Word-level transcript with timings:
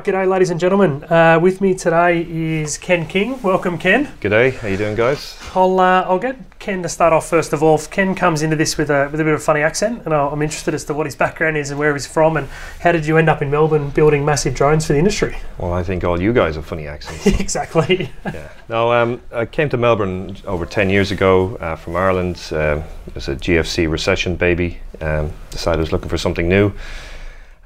right, 0.00 0.14
g'day, 0.14 0.28
ladies 0.28 0.48
and 0.48 0.58
gentlemen. 0.58 1.04
Uh, 1.04 1.38
with 1.42 1.60
me 1.60 1.74
today 1.74 2.22
is 2.22 2.78
Ken 2.78 3.06
King. 3.06 3.40
Welcome, 3.42 3.76
Ken. 3.76 4.06
G'day, 4.20 4.56
how 4.56 4.68
you 4.68 4.78
doing, 4.78 4.94
guys? 4.96 5.38
I'll 5.54 5.78
uh, 5.78 6.02
I'll 6.02 6.18
get 6.18 6.58
Ken 6.58 6.82
to 6.82 6.88
start 6.88 7.12
off 7.12 7.28
first 7.28 7.52
of 7.52 7.62
all. 7.62 7.76
Ken 7.76 8.14
comes 8.14 8.40
into 8.40 8.56
this 8.56 8.78
with 8.78 8.88
a 8.88 9.10
with 9.10 9.20
a 9.20 9.24
bit 9.24 9.34
of 9.34 9.40
a 9.40 9.42
funny 9.42 9.60
accent, 9.60 10.02
and 10.06 10.14
I'm 10.14 10.40
interested 10.40 10.72
as 10.72 10.84
to 10.84 10.94
what 10.94 11.04
his 11.04 11.14
background 11.14 11.58
is 11.58 11.70
and 11.70 11.78
where 11.78 11.92
he's 11.92 12.06
from, 12.06 12.38
and 12.38 12.48
how 12.80 12.92
did 12.92 13.04
you 13.04 13.18
end 13.18 13.28
up 13.28 13.42
in 13.42 13.50
Melbourne 13.50 13.90
building 13.90 14.24
massive 14.24 14.54
drones 14.54 14.86
for 14.86 14.94
the 14.94 14.98
industry? 14.98 15.36
Well, 15.58 15.74
I 15.74 15.82
think 15.82 16.02
all 16.02 16.20
you 16.20 16.32
guys 16.32 16.54
have 16.54 16.64
funny 16.64 16.86
accents. 16.86 17.26
exactly. 17.40 18.10
yeah. 18.24 18.48
No, 18.70 18.92
um, 18.92 19.20
I 19.32 19.44
came 19.44 19.68
to 19.68 19.76
Melbourne 19.76 20.34
over 20.46 20.64
10 20.64 20.88
years 20.88 21.10
ago 21.10 21.56
uh, 21.56 21.76
from 21.76 21.96
Ireland. 21.96 22.40
Um, 22.52 22.84
it 23.06 23.14
was 23.16 23.28
a 23.28 23.36
GFC 23.36 23.90
recession 23.90 24.36
baby. 24.36 24.78
Um, 25.02 25.32
decided 25.50 25.78
I 25.78 25.80
was 25.80 25.92
looking 25.92 26.08
for 26.08 26.18
something 26.18 26.48
new. 26.48 26.72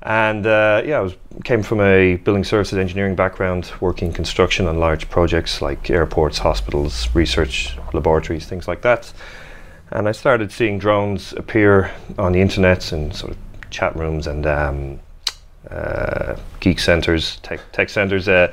And 0.04 0.46
uh, 0.46 0.82
yeah, 0.84 0.98
I 0.98 1.00
was, 1.00 1.14
came 1.44 1.62
from 1.62 1.80
a 1.80 2.16
building 2.16 2.44
services 2.44 2.78
engineering 2.78 3.16
background, 3.16 3.72
working 3.80 4.12
construction 4.12 4.66
on 4.66 4.78
large 4.78 5.08
projects 5.08 5.62
like 5.62 5.88
airports, 5.88 6.38
hospitals, 6.38 7.08
research 7.14 7.76
laboratories, 7.94 8.46
things 8.46 8.68
like 8.68 8.82
that. 8.82 9.12
And 9.90 10.06
I 10.06 10.12
started 10.12 10.52
seeing 10.52 10.78
drones 10.78 11.32
appear 11.32 11.90
on 12.18 12.32
the 12.32 12.40
internet 12.40 12.92
and 12.92 13.14
sort 13.14 13.32
of 13.32 13.38
chat 13.70 13.96
rooms 13.96 14.26
and 14.26 14.46
um, 14.46 15.00
uh, 15.70 16.36
geek 16.60 16.78
centers, 16.78 17.36
tech, 17.36 17.60
tech 17.72 17.88
centers, 17.88 18.28
uh, 18.28 18.52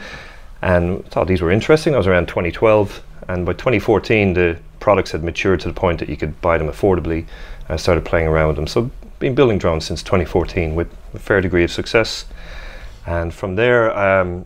and 0.61 1.05
thought 1.07 1.27
these 1.27 1.41
were 1.41 1.51
interesting. 1.51 1.93
I 1.95 1.97
was 1.97 2.07
around 2.07 2.27
2012, 2.27 3.03
and 3.27 3.45
by 3.45 3.53
2014, 3.53 4.33
the 4.33 4.57
products 4.79 5.11
had 5.11 5.23
matured 5.23 5.59
to 5.61 5.67
the 5.67 5.73
point 5.73 5.99
that 5.99 6.07
you 6.07 6.15
could 6.15 6.39
buy 6.41 6.57
them 6.57 6.67
affordably. 6.67 7.25
I 7.67 7.75
started 7.75 8.05
playing 8.05 8.27
around 8.27 8.47
with 8.47 8.55
them. 8.55 8.67
So 8.67 8.91
been 9.21 9.35
building 9.35 9.59
drones 9.59 9.85
since 9.85 10.01
2014 10.01 10.73
with 10.73 10.91
a 11.13 11.19
fair 11.19 11.39
degree 11.39 11.63
of 11.63 11.71
success. 11.71 12.25
And 13.05 13.31
from 13.31 13.55
there, 13.55 13.95
um, 13.97 14.45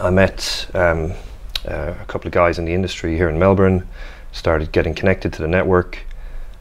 I 0.00 0.08
met 0.08 0.68
um, 0.74 1.12
uh, 1.68 1.94
a 2.00 2.04
couple 2.06 2.26
of 2.26 2.32
guys 2.32 2.58
in 2.58 2.64
the 2.64 2.72
industry 2.72 3.14
here 3.16 3.28
in 3.28 3.38
Melbourne, 3.38 3.86
started 4.32 4.72
getting 4.72 4.94
connected 4.94 5.34
to 5.34 5.42
the 5.42 5.48
network, 5.48 5.98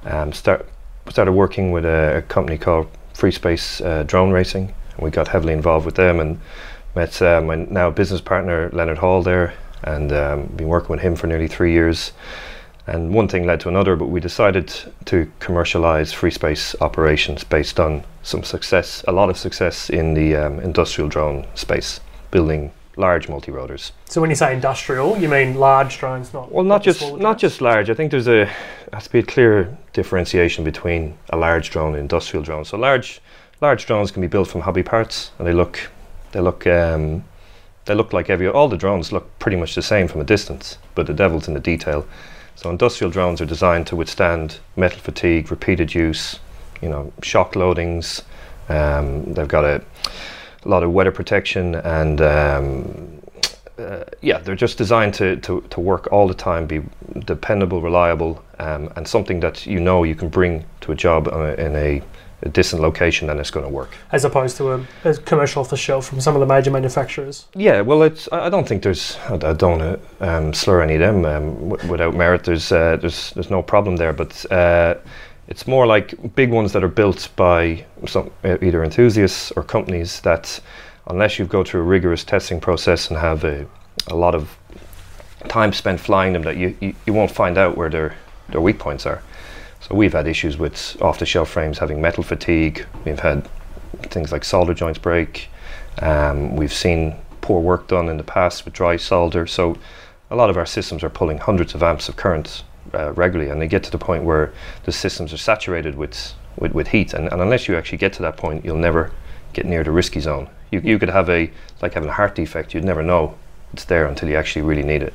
um, 0.03 0.33
start, 0.33 0.67
started 1.09 1.31
working 1.31 1.71
with 1.71 1.85
a, 1.85 2.17
a 2.17 2.21
company 2.23 2.57
called 2.57 2.87
Free 3.13 3.31
Space 3.31 3.79
uh, 3.81 4.03
Drone 4.03 4.31
Racing. 4.31 4.73
And 4.95 4.99
we 5.03 5.09
got 5.09 5.29
heavily 5.29 5.53
involved 5.53 5.85
with 5.85 5.95
them 5.95 6.19
and 6.19 6.41
met 6.93 7.21
uh, 7.21 7.39
my 7.39 7.55
now 7.55 7.89
business 7.89 8.19
partner, 8.19 8.69
Leonard 8.73 8.97
Hall, 8.97 9.23
there, 9.23 9.53
and 9.83 10.11
um, 10.11 10.47
been 10.57 10.67
working 10.67 10.89
with 10.89 10.99
him 10.99 11.15
for 11.15 11.27
nearly 11.27 11.47
three 11.47 11.71
years. 11.71 12.11
And 12.89 13.13
one 13.13 13.27
thing 13.27 13.45
led 13.45 13.59
to 13.61 13.69
another, 13.69 13.95
but 13.95 14.07
we 14.07 14.19
decided 14.19 14.73
to 15.05 15.31
commercialize 15.39 16.11
free 16.11 16.31
space 16.31 16.75
operations 16.81 17.43
based 17.43 17.79
on 17.79 18.03
some 18.23 18.43
success, 18.43 19.03
a 19.07 19.11
lot 19.11 19.29
of 19.29 19.37
success 19.37 19.91
in 19.91 20.15
the 20.15 20.35
um, 20.35 20.59
industrial 20.59 21.07
drone 21.07 21.45
space, 21.53 21.99
building 22.31 22.71
large 22.95 23.29
multi-rotors. 23.29 23.91
So 24.05 24.21
when 24.21 24.31
you 24.31 24.35
say 24.35 24.55
industrial, 24.55 25.19
you 25.19 25.29
mean 25.29 25.53
large 25.53 25.99
drones, 25.99 26.33
not 26.33 26.51
well, 26.51 26.65
not 26.65 26.81
just 26.81 27.15
not 27.17 27.37
just 27.37 27.61
large. 27.61 27.91
I 27.91 27.93
think 27.93 28.09
there's 28.09 28.27
a 28.27 28.45
has 28.91 29.03
to 29.05 29.11
be 29.11 29.19
a 29.19 29.23
clear 29.23 29.77
differentiation 29.93 30.63
between 30.63 31.15
a 31.29 31.37
large 31.37 31.69
drone 31.69 31.93
and 31.93 32.01
industrial 32.01 32.43
drone. 32.43 32.65
So 32.65 32.75
large 32.75 33.21
large 33.61 33.85
drones 33.85 34.09
can 34.09 34.21
be 34.21 34.27
built 34.27 34.47
from 34.47 34.61
hobby 34.61 34.83
parts, 34.83 35.31
and 35.37 35.47
they 35.47 35.53
look 35.53 35.91
they 36.31 36.41
look 36.41 36.65
um, 36.65 37.23
they 37.85 37.93
look 37.93 38.13
like 38.13 38.31
every 38.31 38.47
all 38.47 38.67
the 38.67 38.77
drones 38.77 39.11
look 39.11 39.27
pretty 39.37 39.57
much 39.57 39.75
the 39.75 39.83
same 39.83 40.07
from 40.07 40.21
a 40.21 40.25
distance, 40.25 40.79
but 40.95 41.05
the 41.05 41.13
devil's 41.13 41.47
in 41.47 41.53
the 41.53 41.59
detail. 41.59 42.07
So 42.59 42.69
industrial 42.69 43.09
drones 43.09 43.39
are 43.39 43.45
designed 43.45 43.87
to 43.87 43.95
withstand 43.95 44.59
metal 44.75 44.99
fatigue, 44.99 45.49
repeated 45.49 45.95
use, 45.95 46.41
you 46.81 46.89
know, 46.89 47.13
shock 47.23 47.53
loadings. 47.53 48.23
Um, 48.67 49.31
they've 49.33 49.47
got 49.47 49.63
a, 49.63 49.81
a, 50.65 50.67
lot 50.67 50.83
of 50.83 50.91
weather 50.91 51.13
protection 51.13 51.75
and 51.75 52.19
um, 52.19 53.21
uh, 53.77 54.03
yeah, 54.19 54.39
they're 54.39 54.57
just 54.57 54.77
designed 54.77 55.13
to, 55.13 55.37
to, 55.37 55.61
to 55.69 55.79
work 55.79 56.11
all 56.11 56.27
the 56.27 56.33
time, 56.33 56.67
be 56.67 56.81
dependable, 57.19 57.81
reliable, 57.81 58.43
um, 58.59 58.91
and 58.97 59.07
something 59.07 59.39
that 59.39 59.65
you 59.65 59.79
know 59.79 60.03
you 60.03 60.13
can 60.13 60.27
bring 60.27 60.65
to 60.81 60.91
a 60.91 60.95
job 60.95 61.29
a, 61.29 61.57
in 61.57 61.73
a 61.77 62.03
a 62.41 62.49
distant 62.49 62.81
location, 62.81 63.29
and 63.29 63.39
it's 63.39 63.51
going 63.51 63.65
to 63.65 63.71
work. 63.71 63.95
As 64.11 64.25
opposed 64.25 64.57
to 64.57 64.71
a, 64.71 64.85
a, 65.03 65.17
commercial 65.17 65.61
off 65.61 65.69
the 65.69 65.77
shelf 65.77 66.05
from 66.07 66.21
some 66.21 66.35
of 66.35 66.39
the 66.39 66.45
major 66.45 66.71
manufacturers. 66.71 67.47
Yeah, 67.53 67.81
well, 67.81 68.03
it's. 68.03 68.29
I 68.31 68.49
don't 68.49 68.67
think 68.67 68.83
there's. 68.83 69.17
I 69.29 69.53
don't 69.53 69.81
uh, 69.81 69.97
um, 70.19 70.53
slur 70.53 70.81
any 70.81 70.95
of 70.95 70.99
them 71.01 71.25
um, 71.25 71.69
w- 71.69 71.91
without 71.91 72.15
merit. 72.15 72.43
There's 72.43 72.71
uh, 72.71 72.97
there's 72.97 73.31
there's 73.31 73.49
no 73.49 73.61
problem 73.61 73.97
there, 73.97 74.13
but. 74.13 74.51
Uh, 74.51 74.95
it's 75.47 75.65
more 75.65 75.87
like 75.87 76.35
big 76.35 76.51
ones 76.51 76.73
that 76.73 76.83
are 76.83 76.87
built 76.87 77.27
by 77.35 77.83
some 78.05 78.29
either 78.43 78.83
enthusiasts 78.83 79.51
or 79.53 79.63
companies 79.63 80.19
that, 80.19 80.59
unless 81.07 81.39
you 81.39 81.45
go 81.45 81.63
through 81.63 81.81
a 81.81 81.85
rigorous 81.85 82.23
testing 82.23 82.61
process 82.61 83.09
and 83.09 83.17
have 83.17 83.43
a, 83.43 83.65
a 84.09 84.15
lot 84.15 84.35
of 84.35 84.55
time 85.47 85.73
spent 85.73 85.99
flying 85.99 86.33
them, 86.33 86.43
that 86.43 86.57
you, 86.57 86.77
you, 86.79 86.93
you 87.07 87.13
won't 87.13 87.31
find 87.31 87.57
out 87.57 87.75
where 87.75 87.89
their 87.89 88.15
their 88.49 88.61
weak 88.61 88.79
points 88.79 89.05
are. 89.05 89.23
So 89.89 89.95
we've 89.95 90.13
had 90.13 90.27
issues 90.27 90.57
with 90.57 91.01
off-the-shelf 91.01 91.49
frames 91.49 91.79
having 91.79 91.99
metal 91.99 92.23
fatigue. 92.23 92.85
We've 93.05 93.19
had 93.19 93.47
things 94.03 94.31
like 94.31 94.43
solder 94.43 94.75
joints 94.75 94.99
break. 94.99 95.49
Um, 95.99 96.55
we've 96.55 96.73
seen 96.73 97.15
poor 97.41 97.59
work 97.59 97.87
done 97.87 98.07
in 98.07 98.17
the 98.17 98.23
past 98.23 98.65
with 98.65 98.73
dry 98.75 98.97
solder. 98.97 99.47
So 99.47 99.77
a 100.29 100.35
lot 100.35 100.51
of 100.51 100.57
our 100.57 100.65
systems 100.65 101.03
are 101.03 101.09
pulling 101.09 101.39
hundreds 101.39 101.73
of 101.73 101.81
amps 101.81 102.07
of 102.07 102.15
current 102.17 102.63
uh, 102.93 103.13
regularly, 103.13 103.51
and 103.51 103.59
they 103.59 103.67
get 103.67 103.83
to 103.83 103.91
the 103.91 103.97
point 103.97 104.23
where 104.23 104.53
the 104.83 104.91
systems 104.91 105.33
are 105.33 105.37
saturated 105.37 105.95
with 105.95 106.33
with, 106.57 106.73
with 106.73 106.89
heat. 106.89 107.13
And, 107.13 107.31
and, 107.31 107.41
unless 107.41 107.67
you 107.67 107.77
actually 107.77 107.99
get 107.99 108.11
to 108.13 108.21
that 108.23 108.35
point, 108.35 108.65
you'll 108.65 108.75
never 108.75 109.11
get 109.53 109.65
near 109.65 109.83
the 109.83 109.91
risky 109.91 110.19
zone. 110.19 110.49
You, 110.71 110.81
you 110.81 110.99
could 110.99 111.09
have 111.09 111.29
a 111.29 111.49
like 111.81 111.93
having 111.93 112.09
a 112.09 112.13
heart 112.13 112.35
defect. 112.35 112.73
You'd 112.73 112.83
never 112.83 113.01
know 113.01 113.35
it's 113.73 113.85
there 113.85 114.05
until 114.07 114.29
you 114.29 114.35
actually 114.35 114.63
really 114.63 114.83
need 114.83 115.01
it. 115.01 115.13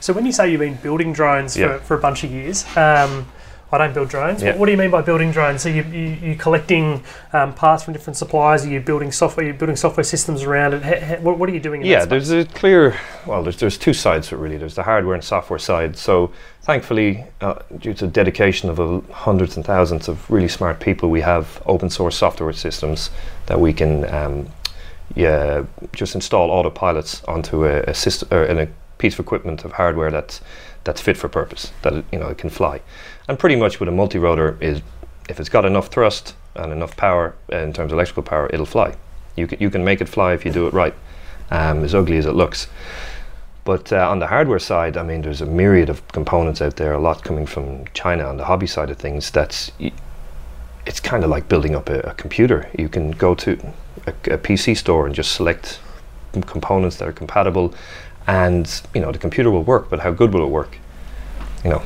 So 0.00 0.12
when 0.12 0.26
you 0.26 0.32
say 0.32 0.50
you've 0.50 0.60
been 0.60 0.74
building 0.76 1.12
drones 1.12 1.56
yeah. 1.56 1.78
for, 1.78 1.84
for 1.84 1.96
a 1.96 2.00
bunch 2.00 2.22
of 2.24 2.30
years. 2.30 2.64
Um, 2.76 3.26
I 3.72 3.78
don't 3.78 3.94
build 3.94 4.10
drones. 4.10 4.42
Yep. 4.42 4.54
What, 4.54 4.60
what, 4.60 4.66
do 4.66 4.72
you 4.72 4.78
mean 4.78 4.90
by 4.90 5.00
building 5.00 5.30
drones? 5.30 5.62
So 5.62 5.70
you, 5.70 5.82
you, 5.84 6.18
you 6.22 6.36
collecting 6.36 7.02
um, 7.32 7.54
parts 7.54 7.82
from 7.82 7.94
different 7.94 8.18
suppliers? 8.18 8.66
Are 8.66 8.68
you 8.68 8.80
building 8.80 9.10
software? 9.10 9.46
You're 9.46 9.54
building 9.54 9.76
software 9.76 10.04
systems 10.04 10.42
around 10.42 10.74
it. 10.74 11.20
what, 11.22 11.38
what, 11.38 11.48
are 11.48 11.52
you 11.52 11.60
doing? 11.60 11.84
yeah, 11.84 12.04
there's 12.04 12.30
a 12.30 12.44
clear. 12.44 12.94
Well, 13.26 13.42
there's 13.42 13.56
there's 13.56 13.78
two 13.78 13.94
sides 13.94 14.28
to 14.28 14.34
it 14.34 14.38
really. 14.38 14.58
There's 14.58 14.74
the 14.74 14.82
hardware 14.82 15.14
and 15.14 15.24
software 15.24 15.58
side. 15.58 15.96
So 15.96 16.32
thankfully, 16.62 17.24
uh, 17.40 17.60
due 17.78 17.94
to 17.94 18.06
dedication 18.06 18.68
of 18.68 18.78
uh, 18.78 19.00
hundreds 19.12 19.56
and 19.56 19.64
thousands 19.64 20.08
of 20.08 20.30
really 20.30 20.48
smart 20.48 20.78
people, 20.78 21.08
we 21.08 21.22
have 21.22 21.62
open 21.64 21.88
source 21.88 22.16
software 22.16 22.52
systems 22.52 23.10
that 23.46 23.58
we 23.58 23.72
can. 23.72 24.12
Um, 24.12 24.48
yeah, 25.14 25.64
just 25.92 26.14
install 26.14 26.48
autopilots 26.48 27.26
onto 27.28 27.66
a, 27.66 27.82
a 27.82 27.94
system 27.94 28.28
or 28.30 28.44
in 28.44 28.58
a 28.58 28.68
piece 28.96 29.14
of 29.14 29.20
equipment 29.20 29.64
of 29.64 29.72
hardware 29.72 30.10
that's 30.10 30.40
that's 30.84 31.00
fit 31.00 31.16
for 31.16 31.28
purpose, 31.28 31.72
that 31.82 31.92
it, 31.92 32.04
you 32.12 32.18
know 32.18 32.28
it 32.28 32.38
can 32.38 32.50
fly. 32.50 32.80
And 33.28 33.38
pretty 33.38 33.56
much 33.56 33.80
with 33.80 33.88
a 33.88 33.92
multi-rotor 33.92 34.58
is, 34.60 34.82
if 35.28 35.38
it's 35.38 35.48
got 35.48 35.64
enough 35.64 35.88
thrust 35.88 36.34
and 36.54 36.72
enough 36.72 36.96
power 36.96 37.34
in 37.48 37.72
terms 37.72 37.92
of 37.92 37.92
electrical 37.92 38.22
power, 38.22 38.50
it'll 38.52 38.66
fly. 38.66 38.94
You 39.36 39.46
can 39.46 39.58
you 39.60 39.70
can 39.70 39.84
make 39.84 40.00
it 40.00 40.08
fly 40.08 40.32
if 40.34 40.44
you 40.44 40.52
do 40.52 40.66
it 40.66 40.72
right, 40.72 40.94
um, 41.50 41.84
as 41.84 41.94
ugly 41.94 42.16
as 42.16 42.26
it 42.26 42.32
looks. 42.32 42.68
But 43.64 43.92
uh, 43.92 44.10
on 44.10 44.18
the 44.18 44.26
hardware 44.26 44.58
side, 44.58 44.96
I 44.96 45.04
mean, 45.04 45.22
there's 45.22 45.40
a 45.40 45.46
myriad 45.46 45.88
of 45.88 46.06
components 46.08 46.60
out 46.60 46.76
there. 46.76 46.92
A 46.92 46.98
lot 46.98 47.22
coming 47.22 47.46
from 47.46 47.84
China 47.94 48.24
on 48.24 48.36
the 48.36 48.44
hobby 48.44 48.66
side 48.66 48.90
of 48.90 48.98
things. 48.98 49.30
That's 49.30 49.70
it's 50.84 50.98
kind 50.98 51.22
of 51.22 51.30
like 51.30 51.48
building 51.48 51.76
up 51.76 51.88
a, 51.88 52.00
a, 52.00 52.14
computer. 52.14 52.68
You 52.76 52.88
can 52.88 53.12
go 53.12 53.36
to 53.36 53.52
a, 54.06 54.10
a 54.10 54.38
PC 54.38 54.76
store 54.76 55.06
and 55.06 55.14
just 55.14 55.32
select 55.32 55.78
components 56.32 56.96
that 56.96 57.06
are 57.06 57.12
compatible 57.12 57.72
and 58.26 58.82
you 58.94 59.00
know 59.00 59.12
the 59.12 59.18
computer 59.18 59.50
will 59.50 59.64
work 59.64 59.90
but 59.90 60.00
how 60.00 60.10
good 60.10 60.32
will 60.32 60.44
it 60.44 60.50
work? 60.50 60.78
You 61.64 61.70
know 61.70 61.82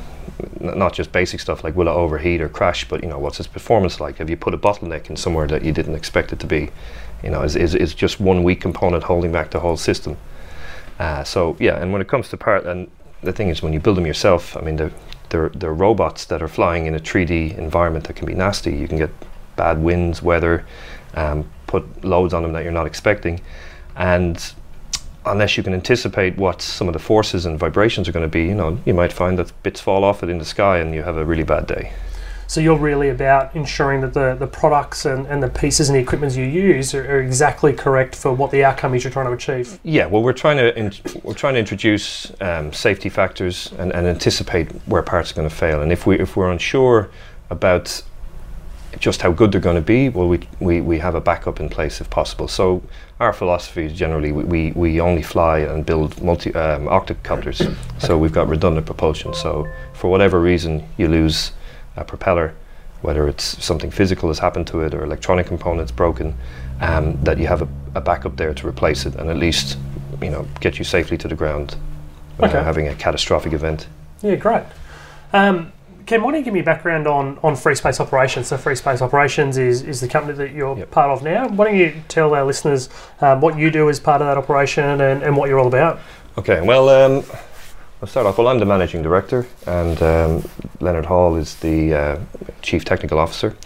not 0.60 0.92
just 0.92 1.12
basic 1.12 1.40
stuff 1.40 1.64
like 1.64 1.74
will 1.76 1.88
it 1.88 1.92
overheat 1.92 2.42
or 2.42 2.48
crash 2.48 2.86
but 2.86 3.02
you 3.02 3.08
know 3.08 3.18
what's 3.18 3.40
its 3.40 3.46
performance 3.46 4.00
like? 4.00 4.18
Have 4.18 4.28
you 4.28 4.36
put 4.36 4.54
a 4.54 4.58
bottleneck 4.58 5.08
in 5.08 5.16
somewhere 5.16 5.46
that 5.46 5.64
you 5.64 5.72
didn't 5.72 5.94
expect 5.94 6.32
it 6.32 6.40
to 6.40 6.46
be? 6.46 6.70
You 7.22 7.30
know 7.30 7.42
is, 7.42 7.56
is, 7.56 7.74
is 7.74 7.94
just 7.94 8.20
one 8.20 8.42
weak 8.42 8.60
component 8.60 9.04
holding 9.04 9.32
back 9.32 9.50
the 9.50 9.60
whole 9.60 9.76
system? 9.76 10.16
Uh, 10.98 11.24
so 11.24 11.56
yeah 11.60 11.80
and 11.80 11.92
when 11.92 12.00
it 12.00 12.08
comes 12.08 12.28
to 12.30 12.36
part 12.36 12.64
and 12.64 12.90
the 13.22 13.32
thing 13.32 13.48
is 13.48 13.62
when 13.62 13.72
you 13.72 13.80
build 13.80 13.96
them 13.96 14.06
yourself 14.06 14.56
i 14.56 14.60
mean 14.60 14.76
they're, 14.76 14.92
they're, 15.30 15.48
they're 15.50 15.74
robots 15.74 16.24
that 16.26 16.42
are 16.42 16.48
flying 16.48 16.86
in 16.86 16.94
a 16.94 17.00
3d 17.00 17.58
environment 17.58 18.06
that 18.06 18.16
can 18.16 18.26
be 18.26 18.34
nasty. 18.34 18.74
You 18.74 18.88
can 18.88 18.98
get 18.98 19.10
bad 19.56 19.78
winds 19.78 20.22
weather 20.22 20.64
um, 21.14 21.48
put 21.66 22.04
loads 22.04 22.34
on 22.34 22.42
them 22.42 22.52
that 22.52 22.62
you're 22.62 22.72
not 22.72 22.86
expecting. 22.86 23.40
And 23.96 24.52
unless 25.26 25.56
you 25.56 25.62
can 25.62 25.74
anticipate 25.74 26.36
what 26.36 26.62
some 26.62 26.88
of 26.88 26.92
the 26.92 26.98
forces 26.98 27.46
and 27.46 27.58
vibrations 27.58 28.08
are 28.08 28.12
going 28.12 28.24
to 28.24 28.28
be, 28.28 28.44
you 28.44 28.54
know, 28.54 28.78
you 28.84 28.94
might 28.94 29.12
find 29.12 29.38
that 29.38 29.52
bits 29.62 29.80
fall 29.80 30.04
off 30.04 30.22
it 30.22 30.28
in 30.28 30.38
the 30.38 30.44
sky 30.44 30.78
and 30.78 30.94
you 30.94 31.02
have 31.02 31.16
a 31.16 31.24
really 31.24 31.42
bad 31.42 31.66
day. 31.66 31.92
So 32.48 32.60
you're 32.60 32.78
really 32.78 33.08
about 33.08 33.54
ensuring 33.56 34.02
that 34.02 34.14
the, 34.14 34.36
the 34.36 34.46
products 34.46 35.04
and, 35.04 35.26
and 35.26 35.42
the 35.42 35.48
pieces 35.48 35.88
and 35.88 35.96
the 35.96 36.00
equipment 36.00 36.36
you 36.36 36.44
use 36.44 36.94
are, 36.94 37.04
are, 37.04 37.20
exactly 37.20 37.72
correct 37.72 38.14
for 38.14 38.32
what 38.32 38.52
the 38.52 38.64
outcome 38.64 38.94
is 38.94 39.02
you're 39.02 39.12
trying 39.12 39.26
to 39.26 39.32
achieve. 39.32 39.80
Yeah, 39.82 40.06
well, 40.06 40.22
we're 40.22 40.32
trying 40.32 40.58
to 40.58 40.78
in, 40.78 40.92
we're 41.24 41.34
trying 41.34 41.54
to 41.54 41.60
introduce 41.60 42.32
um, 42.40 42.72
safety 42.72 43.08
factors 43.08 43.72
and, 43.78 43.92
and 43.92 44.06
anticipate 44.06 44.70
where 44.86 45.02
parts 45.02 45.32
are 45.32 45.34
going 45.34 45.48
to 45.48 45.54
fail. 45.54 45.82
And 45.82 45.90
if 45.90 46.06
we 46.06 46.20
if 46.20 46.36
we're 46.36 46.50
unsure 46.52 47.10
about 47.50 48.02
just 48.98 49.22
how 49.22 49.32
good 49.32 49.52
they're 49.52 49.60
going 49.60 49.76
to 49.76 49.82
be, 49.82 50.08
well, 50.08 50.28
we, 50.28 50.40
we, 50.60 50.80
we 50.80 50.98
have 50.98 51.14
a 51.14 51.20
backup 51.20 51.60
in 51.60 51.68
place 51.68 52.00
if 52.00 52.08
possible. 52.10 52.48
So 52.48 52.82
our 53.20 53.32
philosophy 53.32 53.86
is 53.86 53.92
generally 53.92 54.32
we, 54.32 54.44
we, 54.44 54.72
we 54.72 55.00
only 55.00 55.22
fly 55.22 55.58
and 55.58 55.84
build 55.84 56.20
multi 56.22 56.54
um, 56.54 56.86
octocopters. 56.86 57.76
so 58.00 58.18
we've 58.18 58.32
got 58.32 58.48
redundant 58.48 58.86
propulsion. 58.86 59.34
So 59.34 59.66
for 59.94 60.10
whatever 60.10 60.40
reason 60.40 60.86
you 60.96 61.08
lose 61.08 61.52
a 61.96 62.04
propeller, 62.04 62.54
whether 63.02 63.28
it's 63.28 63.62
something 63.64 63.90
physical 63.90 64.28
has 64.28 64.38
happened 64.38 64.66
to 64.68 64.80
it 64.80 64.94
or 64.94 65.04
electronic 65.04 65.46
components 65.46 65.92
broken, 65.92 66.36
um, 66.80 67.22
that 67.22 67.38
you 67.38 67.46
have 67.46 67.62
a, 67.62 67.68
a, 67.94 68.00
backup 68.00 68.36
there 68.36 68.52
to 68.52 68.66
replace 68.68 69.06
it 69.06 69.14
and 69.14 69.30
at 69.30 69.36
least 69.38 69.78
you 70.20 70.28
know 70.28 70.46
get 70.60 70.78
you 70.78 70.84
safely 70.84 71.16
to 71.16 71.26
the 71.26 71.34
ground 71.34 71.74
without 72.36 72.56
okay. 72.56 72.64
having 72.64 72.88
a 72.88 72.94
catastrophic 72.94 73.52
event. 73.52 73.86
Yeah, 74.22 74.34
great. 74.34 74.64
Um, 75.32 75.72
Ken, 76.06 76.22
why 76.22 76.30
don't 76.30 76.38
you 76.38 76.44
give 76.44 76.54
me 76.54 76.60
a 76.60 76.64
background 76.64 77.08
on, 77.08 77.36
on 77.42 77.56
Free 77.56 77.74
Space 77.74 77.98
Operations? 77.98 78.46
So, 78.46 78.56
Free 78.56 78.76
Space 78.76 79.02
Operations 79.02 79.58
is, 79.58 79.82
is 79.82 80.00
the 80.00 80.06
company 80.06 80.38
that 80.38 80.52
you're 80.52 80.78
yep. 80.78 80.92
part 80.92 81.10
of 81.10 81.24
now. 81.24 81.48
Why 81.48 81.64
don't 81.64 81.76
you 81.76 82.00
tell 82.06 82.32
our 82.32 82.44
listeners 82.44 82.88
um, 83.20 83.40
what 83.40 83.58
you 83.58 83.72
do 83.72 83.90
as 83.90 83.98
part 83.98 84.22
of 84.22 84.28
that 84.28 84.38
operation 84.38 85.00
and, 85.00 85.24
and 85.24 85.36
what 85.36 85.48
you're 85.48 85.58
all 85.58 85.66
about? 85.66 85.98
Okay, 86.38 86.60
well, 86.60 86.88
um, 86.88 87.24
I'll 88.00 88.06
start 88.06 88.24
off. 88.24 88.38
Well, 88.38 88.46
I'm 88.46 88.60
the 88.60 88.66
managing 88.66 89.02
director, 89.02 89.48
and 89.66 90.00
um, 90.00 90.48
Leonard 90.78 91.06
Hall 91.06 91.34
is 91.34 91.56
the 91.56 91.94
uh, 91.94 92.20
chief 92.62 92.84
technical 92.84 93.18
officer, 93.18 93.56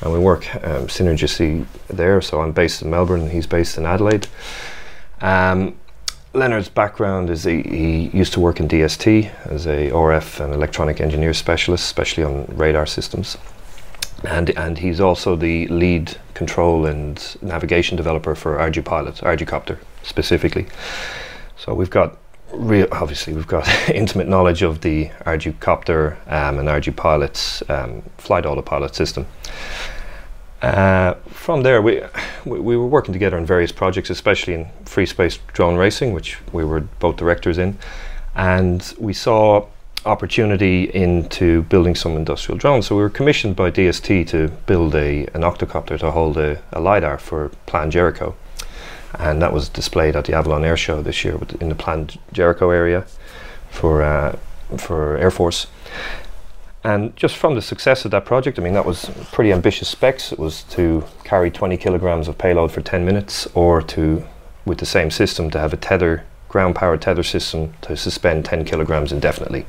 and 0.00 0.12
we 0.12 0.18
work 0.18 0.52
um, 0.64 0.88
synergistically 0.88 1.64
there. 1.86 2.20
So 2.20 2.40
I'm 2.40 2.50
based 2.50 2.82
in 2.82 2.90
Melbourne, 2.90 3.20
and 3.20 3.30
he's 3.30 3.46
based 3.46 3.78
in 3.78 3.86
Adelaide. 3.86 4.26
Um, 5.20 5.76
Leonard's 6.34 6.68
background 6.68 7.30
is 7.30 7.44
he, 7.44 7.62
he, 7.62 8.08
used 8.08 8.32
to 8.32 8.40
work 8.40 8.58
in 8.58 8.66
DST 8.66 9.32
as 9.46 9.66
a 9.66 9.90
RF 9.90 10.40
and 10.40 10.52
electronic 10.52 11.00
engineer 11.00 11.32
specialist, 11.32 11.84
especially 11.84 12.24
on 12.24 12.44
radar 12.46 12.86
systems. 12.86 13.38
And, 14.24 14.50
and 14.58 14.78
he's 14.78 15.00
also 15.00 15.36
the 15.36 15.68
lead 15.68 16.16
control 16.34 16.86
and 16.86 17.36
navigation 17.40 17.96
developer 17.96 18.34
for 18.34 18.56
ArduPilot, 18.56 19.22
ArduCopter 19.22 19.78
specifically. 20.02 20.66
So 21.56 21.72
we've 21.72 21.90
got 21.90 22.18
real, 22.52 22.88
obviously 22.90 23.32
we've 23.32 23.46
got 23.46 23.68
intimate 23.88 24.26
knowledge 24.26 24.62
of 24.62 24.80
the 24.80 25.10
ArduCopter 25.26 26.16
um, 26.26 26.58
and 26.58 26.68
ArduPilot's 26.68 27.62
um, 27.70 28.02
flight 28.18 28.44
autopilot 28.44 28.96
system. 28.96 29.26
Uh, 30.64 31.12
from 31.26 31.62
there, 31.62 31.82
we, 31.82 32.00
we, 32.46 32.58
we 32.58 32.74
were 32.74 32.86
working 32.86 33.12
together 33.12 33.36
on 33.36 33.44
various 33.44 33.70
projects, 33.70 34.08
especially 34.08 34.54
in 34.54 34.66
free 34.86 35.04
space 35.04 35.38
drone 35.52 35.76
racing, 35.76 36.14
which 36.14 36.38
we 36.54 36.64
were 36.64 36.80
both 36.80 37.16
directors 37.16 37.58
in, 37.58 37.76
and 38.34 38.94
we 38.98 39.12
saw 39.12 39.66
opportunity 40.06 40.84
into 40.94 41.62
building 41.64 41.94
some 41.94 42.16
industrial 42.16 42.56
drones. 42.56 42.86
So 42.86 42.96
we 42.96 43.02
were 43.02 43.10
commissioned 43.10 43.56
by 43.56 43.70
DST 43.70 44.26
to 44.28 44.48
build 44.64 44.94
a 44.94 45.26
an 45.34 45.42
octocopter 45.42 45.98
to 45.98 46.10
hold 46.10 46.38
a, 46.38 46.62
a 46.72 46.80
lidar 46.80 47.18
for 47.18 47.50
Plan 47.66 47.90
Jericho, 47.90 48.34
and 49.18 49.42
that 49.42 49.52
was 49.52 49.68
displayed 49.68 50.16
at 50.16 50.24
the 50.24 50.32
Avalon 50.32 50.64
Air 50.64 50.78
Show 50.78 51.02
this 51.02 51.24
year 51.26 51.38
in 51.60 51.68
the 51.68 51.74
Plan 51.74 52.08
Jericho 52.32 52.70
area 52.70 53.04
for 53.68 54.02
uh, 54.02 54.38
for 54.78 55.18
Air 55.18 55.30
Force. 55.30 55.66
And 56.84 57.16
just 57.16 57.36
from 57.36 57.54
the 57.54 57.62
success 57.62 58.04
of 58.04 58.10
that 58.10 58.26
project, 58.26 58.58
I 58.58 58.62
mean, 58.62 58.74
that 58.74 58.84
was 58.84 59.10
pretty 59.32 59.52
ambitious 59.52 59.88
specs. 59.88 60.32
It 60.32 60.38
was 60.38 60.64
to 60.64 61.04
carry 61.24 61.50
20 61.50 61.78
kilograms 61.78 62.28
of 62.28 62.36
payload 62.36 62.72
for 62.72 62.82
10 62.82 63.06
minutes, 63.06 63.46
or 63.54 63.80
to, 63.82 64.24
with 64.66 64.78
the 64.78 64.86
same 64.86 65.10
system, 65.10 65.50
to 65.50 65.58
have 65.58 65.72
a 65.72 65.78
tether, 65.78 66.24
ground 66.48 66.76
powered 66.76 67.00
tether 67.00 67.22
system 67.22 67.72
to 67.80 67.96
suspend 67.96 68.44
10 68.44 68.66
kilograms 68.66 69.12
indefinitely. 69.12 69.64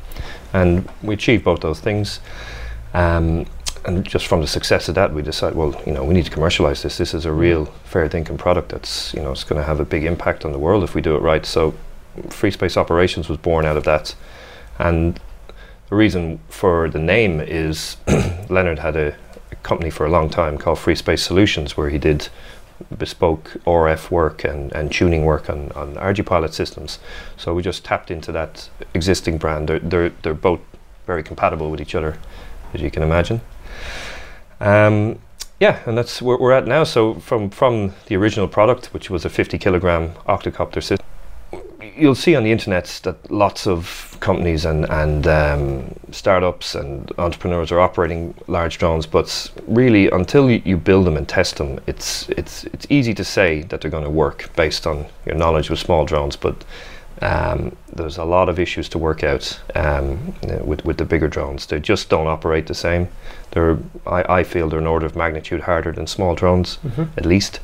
And 0.52 0.90
we 1.02 1.14
achieved 1.14 1.46
both 1.46 1.62
those 1.62 1.80
things. 1.80 2.20
Um, 2.94 3.46
and 3.86 4.06
just 4.06 4.28
from 4.28 4.42
the 4.42 4.48
success 4.48 4.90
of 4.90 4.96
that, 4.96 5.14
we 5.14 5.22
decided, 5.22 5.58
well, 5.58 5.82
you 5.86 5.94
know, 5.94 6.04
we 6.04 6.14
need 6.14 6.26
to 6.26 6.32
commercialize 6.32 6.84
this. 6.84 6.98
This 6.98 7.14
is 7.14 7.26
a 7.26 7.32
real 7.32 7.66
fair 7.86 8.10
thinking 8.10 8.38
product 8.38 8.70
that's, 8.70 9.14
you 9.14 9.22
know, 9.22 9.32
it's 9.32 9.44
going 9.46 9.62
to 9.62 9.66
have 9.66 9.80
a 9.80 9.86
big 9.86 10.04
impact 10.04 10.44
on 10.44 10.52
the 10.52 10.60
world 10.60 10.84
if 10.84 10.96
we 10.96 11.02
do 11.02 11.16
it 11.16 11.20
right. 11.20 11.46
So, 11.46 11.76
Free 12.30 12.52
Space 12.52 12.76
Operations 12.78 13.30
was 13.30 13.38
born 13.38 13.66
out 13.66 13.78
of 13.78 13.84
that. 13.86 14.16
And 14.80 15.20
reason 15.96 16.40
for 16.50 16.90
the 16.90 17.00
name 17.00 17.40
is 17.40 17.98
Leonard 18.50 18.80
had 18.80 18.96
a, 18.96 19.16
a, 19.52 19.56
company 19.64 19.90
for 19.90 20.06
a 20.06 20.10
long 20.10 20.30
time 20.30 20.58
called 20.58 20.80
Free 20.80 20.96
Space 20.96 21.24
Solutions 21.24 21.76
where 21.76 21.90
he 21.90 21.98
did 21.98 22.30
bespoke 22.98 23.52
RF 23.66 24.12
work 24.12 24.44
and, 24.44 24.72
and 24.74 24.92
tuning 24.92 25.26
work 25.26 25.50
on, 25.50 25.72
on 25.72 25.96
ArduPilot 25.96 26.54
systems. 26.54 27.00
So 27.38 27.54
we 27.54 27.64
just 27.64 27.86
tapped 27.86 28.12
into 28.12 28.32
that 28.34 28.70
existing 28.94 29.38
brand. 29.38 29.70
They're, 29.70 29.80
they're, 29.80 30.10
they're 30.22 30.34
both 30.34 30.60
very 31.06 31.24
compatible 31.24 31.72
with 31.72 31.82
each 31.82 31.96
other, 31.96 32.18
as 32.74 32.82
you 32.82 32.92
can 32.92 33.02
imagine. 33.02 33.42
Um, 34.60 35.20
yeah, 35.60 35.82
and 35.86 35.98
that's 35.98 36.22
where 36.22 36.38
we're 36.38 36.52
at 36.52 36.68
now. 36.68 36.84
So 36.84 37.16
from, 37.16 37.50
from 37.50 37.94
the 38.08 38.16
original 38.18 38.48
product, 38.48 38.88
which 38.88 39.10
was 39.10 39.24
a 39.24 39.30
50 39.30 39.58
kilogram 39.58 40.12
octocopter 40.28 40.84
system, 40.84 41.06
you'll 41.98 42.16
see 42.16 42.36
on 42.36 42.44
the 42.44 42.52
internet 42.52 43.00
that 43.04 43.32
lots 43.32 43.68
of 43.68 44.18
companies 44.20 44.66
and, 44.66 44.86
and 44.90 45.28
um, 45.28 45.96
startups 46.12 46.76
and 46.76 47.12
entrepreneurs 47.18 47.72
are 47.72 47.80
operating 47.80 48.34
large 48.48 48.78
drones, 48.78 49.06
but 49.06 49.52
really 49.68 50.10
until 50.10 50.50
you, 50.50 50.62
you, 50.66 50.78
build 50.78 51.06
them 51.06 51.18
and 51.18 51.28
test 51.28 51.58
them, 51.58 51.80
it's 51.88 52.30
it's 52.30 52.64
it's 52.66 52.88
easy 52.90 53.14
to 53.14 53.24
say 53.24 53.62
that 53.64 53.82
they're 53.82 53.92
going 53.92 54.04
to 54.04 54.10
work 54.10 54.50
based 54.56 54.88
on 54.88 55.06
your 55.26 55.36
knowledge 55.36 55.70
of 55.70 55.80
small 55.80 56.06
drones, 56.06 56.36
but 56.36 56.64
um, 57.22 57.76
there's 57.94 58.18
a 58.18 58.26
lot 58.26 58.50
of 58.50 58.60
issues 58.60 58.90
to 58.90 58.98
work 58.98 59.24
out 59.24 59.60
um, 59.76 60.36
with 60.64 60.84
with 60.86 60.98
the 60.98 61.06
bigger 61.06 61.28
drones. 61.28 61.66
They 61.66 61.80
just 61.80 62.10
don't 62.10 62.28
operate 62.28 62.68
the 62.68 62.74
same. 62.74 63.08
They're 63.52 63.78
I, 64.06 64.40
I 64.40 64.44
feel 64.44 64.70
they're 64.70 64.80
an 64.80 64.88
order 64.88 65.06
of 65.06 65.16
magnitude 65.16 65.62
harder 65.62 65.92
than 65.92 66.08
small 66.08 66.36
drones, 66.36 66.78
mm-hmm. 66.84 67.04
at 67.18 67.26
least. 67.26 67.60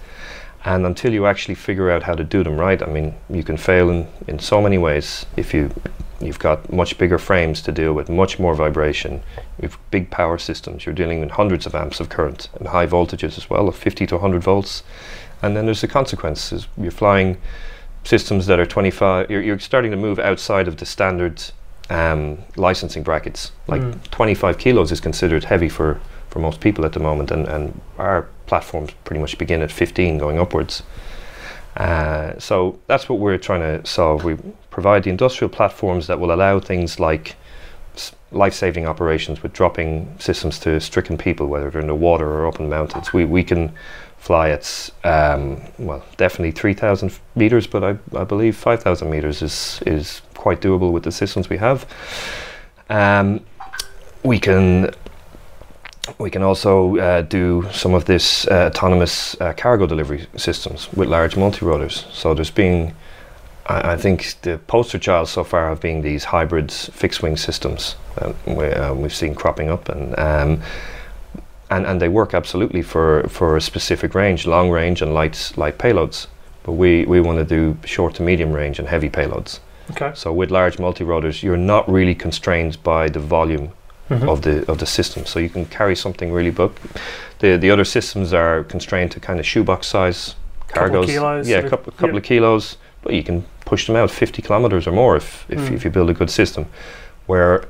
And 0.63 0.85
until 0.85 1.11
you 1.11 1.25
actually 1.25 1.55
figure 1.55 1.89
out 1.89 2.03
how 2.03 2.13
to 2.13 2.23
do 2.23 2.43
them 2.43 2.57
right, 2.57 2.81
I 2.81 2.85
mean, 2.85 3.15
you 3.29 3.43
can 3.43 3.57
fail 3.57 3.89
in, 3.89 4.07
in 4.27 4.39
so 4.39 4.61
many 4.61 4.77
ways. 4.77 5.25
If 5.35 5.53
you 5.53 5.71
you've 6.19 6.39
got 6.39 6.71
much 6.71 6.97
bigger 6.99 7.17
frames 7.17 7.61
to 7.63 7.71
deal 7.71 7.93
with, 7.93 8.09
much 8.09 8.37
more 8.37 8.53
vibration, 8.53 9.23
you've 9.59 9.77
big 9.89 10.11
power 10.11 10.37
systems. 10.37 10.85
You're 10.85 10.95
dealing 10.95 11.19
with 11.19 11.31
hundreds 11.31 11.65
of 11.65 11.73
amps 11.73 11.99
of 11.99 12.09
current 12.09 12.49
and 12.59 12.67
high 12.67 12.85
voltages 12.85 13.37
as 13.37 13.49
well, 13.49 13.67
of 13.67 13.75
50 13.75 14.05
to 14.07 14.15
100 14.15 14.43
volts. 14.43 14.83
And 15.41 15.57
then 15.57 15.65
there's 15.65 15.81
the 15.81 15.87
consequences. 15.87 16.67
You're 16.77 16.91
flying 16.91 17.37
systems 18.03 18.45
that 18.45 18.59
are 18.59 18.65
25. 18.65 19.31
You're, 19.31 19.41
you're 19.41 19.59
starting 19.59 19.91
to 19.91 19.97
move 19.97 20.19
outside 20.19 20.67
of 20.67 20.77
the 20.77 20.85
standard 20.85 21.43
um, 21.89 22.37
licensing 22.55 23.03
brackets. 23.03 23.51
Like 23.67 23.81
mm. 23.81 24.11
25 24.11 24.57
kilos 24.57 24.91
is 24.91 25.01
considered 25.01 25.43
heavy 25.43 25.69
for 25.69 25.99
for 26.31 26.39
most 26.39 26.59
people 26.61 26.85
at 26.85 26.93
the 26.93 26.99
moment, 26.99 27.29
and, 27.29 27.47
and 27.47 27.79
our 27.97 28.27
platforms 28.47 28.91
pretty 29.03 29.19
much 29.19 29.37
begin 29.37 29.61
at 29.61 29.71
15 29.71 30.17
going 30.17 30.39
upwards. 30.39 30.81
Uh, 31.77 32.37
so 32.39 32.79
that's 32.87 33.07
what 33.07 33.19
we're 33.19 33.37
trying 33.37 33.61
to 33.61 33.85
solve. 33.87 34.23
We 34.23 34.37
provide 34.69 35.03
the 35.03 35.09
industrial 35.09 35.49
platforms 35.49 36.07
that 36.07 36.19
will 36.19 36.33
allow 36.33 36.59
things 36.59 36.99
like 36.99 37.35
life-saving 38.31 38.87
operations 38.87 39.43
with 39.43 39.51
dropping 39.51 40.15
systems 40.19 40.57
to 40.59 40.79
stricken 40.79 41.17
people, 41.17 41.47
whether 41.47 41.69
they're 41.69 41.81
in 41.81 41.87
the 41.87 41.95
water 41.95 42.27
or 42.27 42.47
up 42.47 42.59
in 42.59 42.69
mountains. 42.69 43.11
We, 43.11 43.25
we 43.25 43.43
can 43.43 43.73
fly 44.17 44.51
at, 44.51 44.89
um, 45.03 45.61
well, 45.77 46.03
definitely 46.15 46.51
3,000 46.51 47.19
meters, 47.35 47.67
but 47.67 47.83
I, 47.83 47.97
I 48.17 48.23
believe 48.23 48.55
5,000 48.55 49.09
meters 49.09 49.41
is, 49.41 49.81
is 49.85 50.21
quite 50.35 50.61
doable 50.61 50.91
with 50.91 51.03
the 51.03 51.11
systems 51.11 51.49
we 51.49 51.57
have. 51.57 51.85
Um, 52.89 53.43
we 54.23 54.39
can 54.39 54.93
we 56.21 56.29
can 56.29 56.43
also 56.43 56.97
uh, 56.97 57.21
do 57.21 57.67
some 57.71 57.93
of 57.93 58.05
this 58.05 58.47
uh, 58.47 58.67
autonomous 58.67 59.39
uh, 59.41 59.53
cargo 59.53 59.85
delivery 59.85 60.27
systems 60.37 60.91
with 60.93 61.09
large 61.09 61.35
multi-rotors. 61.35 62.05
So 62.11 62.33
there's 62.33 62.51
been, 62.51 62.93
I, 63.65 63.93
I, 63.93 63.97
think, 63.97 64.35
the 64.41 64.57
poster 64.67 64.99
child 64.99 65.27
so 65.27 65.43
far 65.43 65.69
have 65.69 65.81
been 65.81 66.01
these 66.01 66.25
hybrids 66.25 66.89
fixed-wing 66.93 67.37
systems 67.37 67.95
um, 68.19 68.35
we, 68.45 68.65
uh, 68.65 68.93
we've 68.93 69.13
seen 69.13 69.35
cropping 69.35 69.69
up, 69.69 69.89
and 69.89 70.17
um, 70.19 70.61
and 71.69 71.85
and 71.85 72.01
they 72.01 72.09
work 72.09 72.33
absolutely 72.33 72.81
for 72.81 73.23
for 73.27 73.55
a 73.55 73.61
specific 73.61 74.13
range, 74.15 74.45
long 74.45 74.69
range 74.69 75.01
and 75.01 75.13
light 75.13 75.53
light 75.55 75.77
payloads. 75.77 76.27
But 76.63 76.73
we 76.73 77.05
we 77.05 77.21
want 77.21 77.37
to 77.37 77.45
do 77.45 77.77
short 77.85 78.15
to 78.15 78.23
medium 78.23 78.51
range 78.51 78.79
and 78.79 78.87
heavy 78.87 79.09
payloads. 79.09 79.59
Okay. 79.91 80.11
So 80.13 80.31
with 80.31 80.51
large 80.51 80.79
multi-rotors, 80.79 81.43
you're 81.43 81.57
not 81.57 81.89
really 81.89 82.15
constrained 82.15 82.81
by 82.83 83.09
the 83.09 83.19
volume 83.19 83.71
mm-hmm. 84.11 84.29
of 84.29 84.41
the 84.41 84.69
of 84.69 84.77
the 84.77 84.85
system. 84.85 85.25
So 85.25 85.39
you 85.39 85.49
can 85.49 85.65
carry 85.65 85.95
something 85.95 86.31
really 86.31 86.51
big. 86.51 86.71
The 87.39 87.57
the 87.57 87.71
other 87.71 87.85
systems 87.85 88.33
are 88.33 88.63
constrained 88.65 89.11
to 89.11 89.19
kind 89.19 89.39
of 89.39 89.45
shoebox 89.45 89.87
size 89.87 90.35
cargoes. 90.67 91.07
Kilos, 91.07 91.47
yeah, 91.47 91.57
a 91.57 91.69
couple, 91.69 91.93
couple 91.93 92.17
of 92.17 92.23
kilos, 92.23 92.77
but 93.01 93.13
you 93.13 93.23
can 93.23 93.45
push 93.65 93.87
them 93.87 93.95
out 93.95 94.11
50 94.11 94.41
kilometers 94.41 94.87
or 94.87 94.91
more 94.91 95.15
if 95.15 95.45
if, 95.49 95.59
mm. 95.59 95.71
if 95.71 95.83
you 95.85 95.91
build 95.91 96.09
a 96.09 96.13
good 96.13 96.29
system. 96.29 96.65
Where 97.27 97.67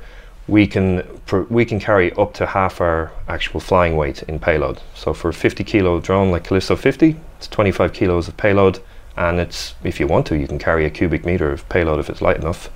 we 0.47 0.65
can 0.67 1.03
pr- 1.25 1.47
we 1.49 1.65
can 1.65 1.79
carry 1.79 2.11
up 2.13 2.33
to 2.33 2.45
half 2.45 2.81
our 2.81 3.11
actual 3.27 3.59
flying 3.59 3.95
weight 3.95 4.23
in 4.23 4.39
payload. 4.39 4.81
So 4.95 5.13
for 5.13 5.29
a 5.29 5.33
50 5.33 5.63
kilo 5.63 5.99
drone 5.99 6.31
like 6.31 6.43
Callisto 6.43 6.75
50, 6.75 7.15
it's 7.37 7.47
25 7.47 7.93
kilos 7.93 8.27
of 8.27 8.37
payload, 8.37 8.79
and 9.15 9.39
it's 9.39 9.75
if 9.83 9.99
you 9.99 10.07
want 10.07 10.25
to, 10.27 10.37
you 10.37 10.47
can 10.47 10.59
carry 10.59 10.85
a 10.85 10.89
cubic 10.89 11.25
meter 11.25 11.51
of 11.51 11.67
payload 11.69 11.99
if 11.99 12.09
it's 12.09 12.21
light 12.21 12.37
enough. 12.37 12.69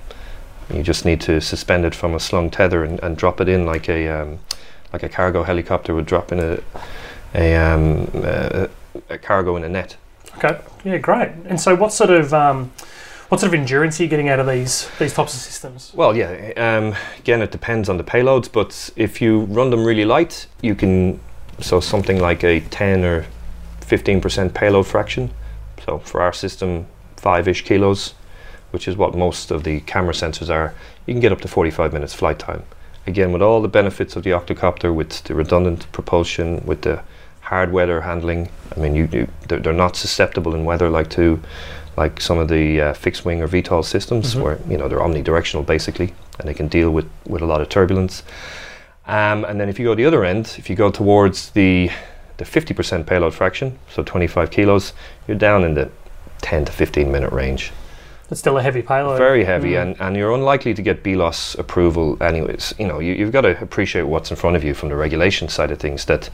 You 0.72 0.82
just 0.82 1.04
need 1.04 1.20
to 1.22 1.40
suspend 1.40 1.84
it 1.84 1.94
from 1.94 2.14
a 2.14 2.20
slung 2.20 2.50
tether 2.50 2.84
and, 2.84 3.00
and 3.02 3.16
drop 3.16 3.40
it 3.40 3.48
in 3.48 3.66
like 3.66 3.88
a 3.88 4.08
um, 4.08 4.38
like 4.92 5.02
a 5.02 5.08
cargo 5.08 5.42
helicopter 5.42 5.94
would 5.94 6.06
drop 6.06 6.32
in 6.32 6.40
a 6.40 6.58
a, 7.34 7.54
um, 7.54 8.08
a, 8.14 8.68
a 9.10 9.18
cargo 9.18 9.56
in 9.56 9.64
a 9.64 9.68
net. 9.68 9.96
Okay. 10.36 10.58
Yeah, 10.84 10.98
great. 10.98 11.30
And 11.46 11.60
so, 11.60 11.74
what 11.74 11.92
sort 11.92 12.10
of 12.10 12.32
um, 12.34 12.72
what 13.28 13.40
sort 13.40 13.52
of 13.52 13.58
endurance 13.58 13.98
are 14.00 14.04
you 14.04 14.08
getting 14.08 14.28
out 14.28 14.38
of 14.38 14.46
these 14.46 14.88
these 14.98 15.12
types 15.12 15.34
of 15.34 15.40
systems? 15.40 15.92
Well, 15.94 16.16
yeah. 16.16 16.52
Um, 16.56 16.94
again, 17.18 17.42
it 17.42 17.50
depends 17.50 17.88
on 17.88 17.96
the 17.96 18.04
payloads, 18.04 18.50
but 18.50 18.90
if 18.96 19.20
you 19.20 19.40
run 19.40 19.70
them 19.70 19.84
really 19.84 20.04
light, 20.04 20.46
you 20.62 20.74
can 20.74 21.20
so 21.60 21.80
something 21.80 22.20
like 22.20 22.44
a 22.44 22.60
ten 22.60 23.04
or 23.04 23.26
fifteen 23.80 24.20
percent 24.20 24.54
payload 24.54 24.86
fraction. 24.86 25.30
So 25.84 25.98
for 25.98 26.20
our 26.20 26.32
system, 26.32 26.86
five-ish 27.16 27.64
kilos, 27.64 28.14
which 28.76 28.86
is 28.86 28.94
what 28.94 29.14
most 29.14 29.50
of 29.50 29.64
the 29.64 29.80
camera 29.92 30.12
sensors 30.12 30.50
are, 30.50 30.74
you 31.06 31.14
can 31.14 31.20
get 31.22 31.32
up 31.32 31.40
to 31.40 31.48
forty-five 31.48 31.94
minutes 31.94 32.12
flight 32.12 32.38
time. 32.38 32.62
Again, 33.06 33.32
with 33.32 33.40
all 33.40 33.62
the 33.62 33.68
benefits 33.68 34.16
of 34.16 34.22
the 34.22 34.32
octocopter, 34.32 34.94
with 34.94 35.24
the 35.24 35.34
redundant 35.34 35.90
propulsion, 35.92 36.62
with 36.66 36.82
the 36.82 37.00
hard 37.40 37.72
weather 37.72 38.02
handling. 38.02 38.50
I 38.76 38.80
mean, 38.80 38.94
you, 38.94 39.08
you 39.10 39.28
they're, 39.48 39.60
they're, 39.60 39.72
not 39.72 39.96
susceptible 39.96 40.54
in 40.54 40.66
weather 40.66 40.90
like 40.90 41.08
to 41.10 41.40
like 41.96 42.20
some 42.20 42.36
of 42.36 42.48
the 42.48 42.80
uh, 42.82 42.92
fixed 42.92 43.24
wing 43.24 43.40
or 43.40 43.48
VTOL 43.48 43.82
systems, 43.82 44.34
mm-hmm. 44.34 44.42
where 44.42 44.58
you 44.68 44.76
know 44.76 44.88
they're 44.88 44.98
omnidirectional 44.98 45.64
basically, 45.64 46.12
and 46.38 46.46
they 46.46 46.52
can 46.52 46.68
deal 46.68 46.90
with 46.90 47.08
with 47.26 47.40
a 47.40 47.46
lot 47.46 47.62
of 47.62 47.70
turbulence. 47.70 48.24
Um, 49.06 49.46
and 49.46 49.58
then 49.58 49.70
if 49.70 49.78
you 49.78 49.86
go 49.86 49.94
the 49.94 50.04
other 50.04 50.22
end, 50.22 50.54
if 50.58 50.68
you 50.68 50.76
go 50.76 50.90
towards 50.90 51.50
the 51.52 51.90
the 52.36 52.44
50% 52.44 53.06
payload 53.06 53.32
fraction, 53.32 53.78
so 53.88 54.02
25 54.02 54.50
kilos, 54.50 54.92
you're 55.26 55.38
down 55.38 55.64
in 55.64 55.72
the 55.72 55.90
10 56.42 56.66
to 56.66 56.72
15 56.72 57.10
minute 57.10 57.32
range. 57.32 57.72
It's 58.30 58.40
still 58.40 58.58
a 58.58 58.62
heavy 58.62 58.82
payload. 58.82 59.18
Very 59.18 59.44
heavy, 59.44 59.72
mm. 59.72 59.82
and, 59.82 60.00
and 60.00 60.16
you're 60.16 60.32
unlikely 60.32 60.74
to 60.74 60.82
get 60.82 61.02
BLOS 61.02 61.54
approval 61.56 62.20
anyways. 62.20 62.74
You 62.78 62.88
know, 62.88 62.98
you, 62.98 63.14
you've 63.14 63.32
got 63.32 63.42
to 63.42 63.60
appreciate 63.62 64.02
what's 64.02 64.30
in 64.30 64.36
front 64.36 64.56
of 64.56 64.64
you 64.64 64.74
from 64.74 64.88
the 64.88 64.96
regulation 64.96 65.48
side 65.48 65.70
of 65.70 65.78
things 65.78 66.06
that 66.06 66.28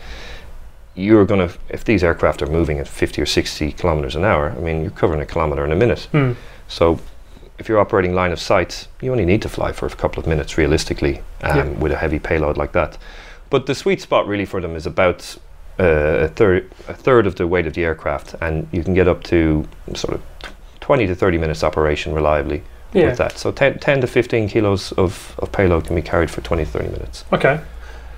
you're 0.94 1.24
going 1.26 1.48
to, 1.48 1.54
if 1.68 1.84
these 1.84 2.02
aircraft 2.02 2.42
are 2.42 2.46
moving 2.46 2.78
at 2.78 2.88
50 2.88 3.20
or 3.20 3.26
60 3.26 3.72
kilometers 3.72 4.16
an 4.16 4.24
hour, 4.24 4.50
I 4.50 4.60
mean, 4.60 4.82
you're 4.82 4.90
covering 4.90 5.20
a 5.20 5.26
kilometer 5.26 5.64
in 5.64 5.72
a 5.72 5.76
minute. 5.76 6.08
Mm. 6.12 6.36
So 6.68 6.98
if 7.58 7.68
you're 7.68 7.78
operating 7.78 8.14
line 8.14 8.32
of 8.32 8.40
sight, 8.40 8.88
you 9.00 9.12
only 9.12 9.24
need 9.24 9.42
to 9.42 9.48
fly 9.48 9.72
for 9.72 9.86
a 9.86 9.90
couple 9.90 10.20
of 10.20 10.26
minutes 10.26 10.58
realistically 10.58 11.22
um, 11.42 11.56
yep. 11.56 11.78
with 11.78 11.92
a 11.92 11.96
heavy 11.96 12.18
payload 12.18 12.56
like 12.56 12.72
that. 12.72 12.98
But 13.50 13.66
the 13.66 13.74
sweet 13.74 14.00
spot 14.00 14.26
really 14.26 14.46
for 14.46 14.60
them 14.60 14.74
is 14.74 14.86
about 14.86 15.36
uh, 15.78 15.84
a 16.24 16.28
third 16.28 16.70
a 16.88 16.94
third 16.94 17.26
of 17.26 17.36
the 17.36 17.46
weight 17.46 17.66
of 17.66 17.74
the 17.74 17.84
aircraft, 17.84 18.34
and 18.40 18.68
you 18.72 18.82
can 18.82 18.94
get 18.94 19.08
up 19.08 19.22
to 19.24 19.66
sort 19.94 20.14
of 20.14 20.22
20 20.82 21.06
to 21.06 21.14
30 21.14 21.38
minutes 21.38 21.64
operation 21.64 22.12
reliably 22.12 22.62
yeah. 22.92 23.06
with 23.06 23.18
that. 23.18 23.38
So 23.38 23.50
10, 23.50 23.78
10, 23.78 24.00
to 24.02 24.06
15 24.06 24.48
kilos 24.48 24.92
of, 24.92 25.34
of 25.38 25.50
payload 25.50 25.86
can 25.86 25.96
be 25.96 26.02
carried 26.02 26.30
for 26.30 26.42
20 26.42 26.64
to 26.64 26.70
30 26.70 26.88
minutes. 26.90 27.24
Okay. 27.32 27.60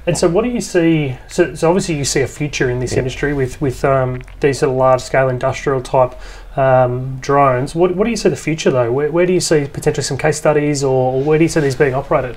And 0.07 0.19
so, 0.19 0.29
what 0.29 0.45
do 0.45 0.51
you 0.51 0.61
see? 0.61 1.17
So, 1.29 1.55
so 1.55 1.69
obviously, 1.69 1.97
you 1.97 2.05
see 2.05 2.21
a 2.21 2.27
future 2.27 2.69
in 2.69 2.79
this 2.79 2.93
yeah. 2.93 2.99
industry 2.99 3.33
with 3.33 3.59
with 3.63 3.83
um, 3.87 4.21
these 4.41 4.59
sort 4.59 4.71
of 4.71 4.77
large 4.77 5.01
scale 5.01 5.31
industrial 5.31 5.81
type 5.81 6.15
um, 6.59 7.19
drones. 7.21 7.75
What, 7.75 7.97
what 7.97 8.05
do 8.05 8.11
you 8.11 8.17
see 8.17 8.29
the 8.29 8.37
future 8.37 8.71
though? 8.71 8.93
Where, 8.93 9.11
where 9.11 9.25
do 9.25 9.33
you 9.33 9.41
see 9.41 9.67
potentially 9.67 10.05
some 10.05 10.19
case 10.19 10.37
studies, 10.37 10.85
or, 10.85 11.23
where 11.23 11.39
do 11.39 11.45
you 11.45 11.49
see 11.49 11.61
these 11.61 11.75
being 11.75 11.95
operated? 11.95 12.37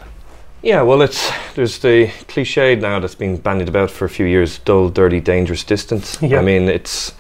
Yeah, 0.61 0.81
well, 0.81 1.01
it's 1.01 1.29
there's 1.55 1.79
the 1.79 2.07
cliche 2.29 2.75
now 2.75 2.99
that's 2.99 3.15
been 3.15 3.35
bandied 3.35 3.67
about 3.67 3.91
for 3.91 4.05
a 4.05 4.09
few 4.09 4.25
years: 4.25 4.59
dull, 4.59 4.87
dirty, 4.89 5.19
dangerous, 5.19 5.65
distance. 5.65 6.21
Yep. 6.21 6.39
I 6.39 6.43
mean, 6.43 6.69
it's 6.69 7.13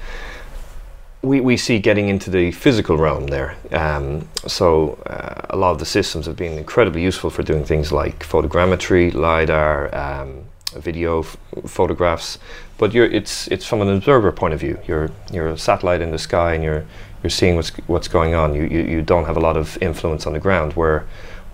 we, 1.27 1.41
we 1.41 1.57
see 1.57 1.79
getting 1.79 2.09
into 2.09 2.29
the 2.29 2.51
physical 2.51 2.97
realm 2.97 3.27
there. 3.27 3.55
Um, 3.71 4.27
so 4.47 4.93
uh, 5.05 5.47
a 5.49 5.57
lot 5.57 5.71
of 5.71 5.79
the 5.79 5.85
systems 5.85 6.25
have 6.25 6.35
been 6.35 6.57
incredibly 6.57 7.03
useful 7.03 7.29
for 7.29 7.43
doing 7.43 7.63
things 7.65 7.91
like 7.91 8.19
photogrammetry, 8.19 9.13
lidar, 9.13 9.93
um, 9.93 10.43
video 10.75 11.23
photographs. 11.23 12.39
But 12.77 12.95
it's 12.95 13.47
it's 13.47 13.65
from 13.65 13.81
an 13.81 13.89
observer 13.89 14.31
point 14.31 14.53
of 14.53 14.59
view. 14.59 14.79
You're 14.87 15.09
you're 15.31 15.49
a 15.49 15.57
satellite 15.57 16.01
in 16.01 16.11
the 16.11 16.19
sky 16.19 16.53
and 16.53 16.63
you're 16.63 16.85
you're 17.23 17.29
seeing 17.29 17.55
what's 17.55 17.69
what's 17.87 18.07
going 18.07 18.33
on. 18.33 18.53
You, 18.53 18.63
you 18.63 18.81
you 18.81 19.01
don't 19.01 19.25
have 19.25 19.37
a 19.37 19.39
lot 19.39 19.57
of 19.57 19.77
influence 19.81 20.27
on 20.27 20.33
the 20.33 20.39
ground. 20.39 20.73
Where 20.73 21.05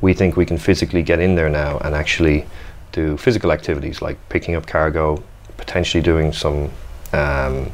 we 0.02 0.14
think 0.14 0.36
we 0.36 0.46
can 0.46 0.58
physically 0.58 1.02
get 1.02 1.20
in 1.20 1.36
there 1.36 1.50
now 1.50 1.78
and 1.80 1.96
actually 1.96 2.46
do 2.92 3.18
physical 3.18 3.52
activities 3.52 4.02
like 4.02 4.18
picking 4.30 4.56
up 4.56 4.68
cargo, 4.68 5.24
potentially 5.58 6.04
doing 6.04 6.34
some. 6.34 6.70
Um, 7.14 7.72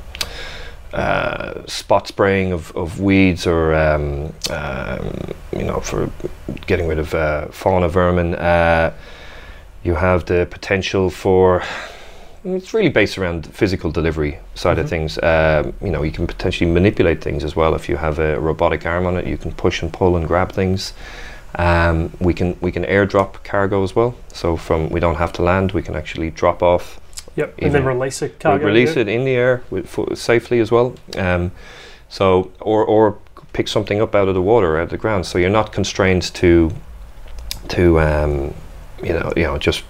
uh, 0.93 1.65
spot 1.67 2.07
spraying 2.07 2.51
of, 2.51 2.75
of 2.75 2.99
weeds 2.99 3.45
or 3.45 3.75
um, 3.75 4.33
um, 4.49 5.33
you 5.51 5.63
know 5.63 5.79
for 5.79 6.11
getting 6.67 6.87
rid 6.87 6.99
of 6.99 7.13
uh, 7.13 7.47
fauna 7.47 7.87
vermin. 7.87 8.35
Uh, 8.35 8.93
you 9.83 9.95
have 9.95 10.25
the 10.25 10.47
potential 10.49 11.09
for 11.09 11.63
it's 12.43 12.73
really 12.73 12.89
based 12.89 13.17
around 13.17 13.43
the 13.43 13.51
physical 13.51 13.91
delivery 13.91 14.39
side 14.55 14.77
mm-hmm. 14.77 14.83
of 14.83 14.89
things. 14.89 15.19
Um, 15.21 15.73
you 15.81 15.91
know, 15.91 16.03
you 16.03 16.11
can 16.11 16.25
potentially 16.25 16.69
manipulate 16.69 17.21
things 17.21 17.43
as 17.43 17.55
well. 17.55 17.75
If 17.75 17.89
you 17.89 17.97
have 17.97 18.19
a 18.19 18.39
robotic 18.39 18.85
arm 18.85 19.05
on 19.05 19.17
it, 19.17 19.27
you 19.27 19.37
can 19.37 19.51
push 19.51 19.81
and 19.81 19.91
pull 19.91 20.15
and 20.15 20.25
grab 20.27 20.51
things. 20.51 20.93
Um, 21.55 22.11
we 22.19 22.33
can 22.33 22.57
we 22.61 22.71
can 22.71 22.83
airdrop 22.85 23.43
cargo 23.43 23.83
as 23.83 23.95
well. 23.95 24.15
So 24.33 24.55
from 24.55 24.89
we 24.89 24.99
don't 24.99 25.15
have 25.15 25.33
to 25.33 25.41
land, 25.41 25.71
we 25.71 25.81
can 25.81 25.95
actually 25.95 26.29
drop 26.29 26.61
off 26.63 26.99
Yep, 27.39 27.55
and 27.59 27.73
then 27.73 27.85
release 27.85 28.21
it. 28.21 28.37
Cargo 28.37 28.65
release 28.65 28.97
it 28.97 29.07
in 29.07 29.23
the 29.23 29.31
air 29.31 29.63
with, 29.69 30.17
safely 30.17 30.59
as 30.59 30.71
well. 30.71 30.93
Um, 31.15 31.53
so, 32.09 32.51
or 32.59 32.83
or 32.83 33.17
pick 33.53 33.69
something 33.69 34.01
up 34.01 34.13
out 34.13 34.27
of 34.27 34.33
the 34.35 34.41
water, 34.41 34.77
out 34.77 34.83
of 34.83 34.89
the 34.89 34.97
ground. 34.97 35.25
So 35.25 35.37
you're 35.37 35.49
not 35.49 35.71
constrained 35.71 36.23
to 36.35 36.69
to 37.69 37.99
um, 38.01 38.53
you 39.01 39.13
know 39.13 39.31
you 39.37 39.43
know 39.43 39.57
just 39.57 39.85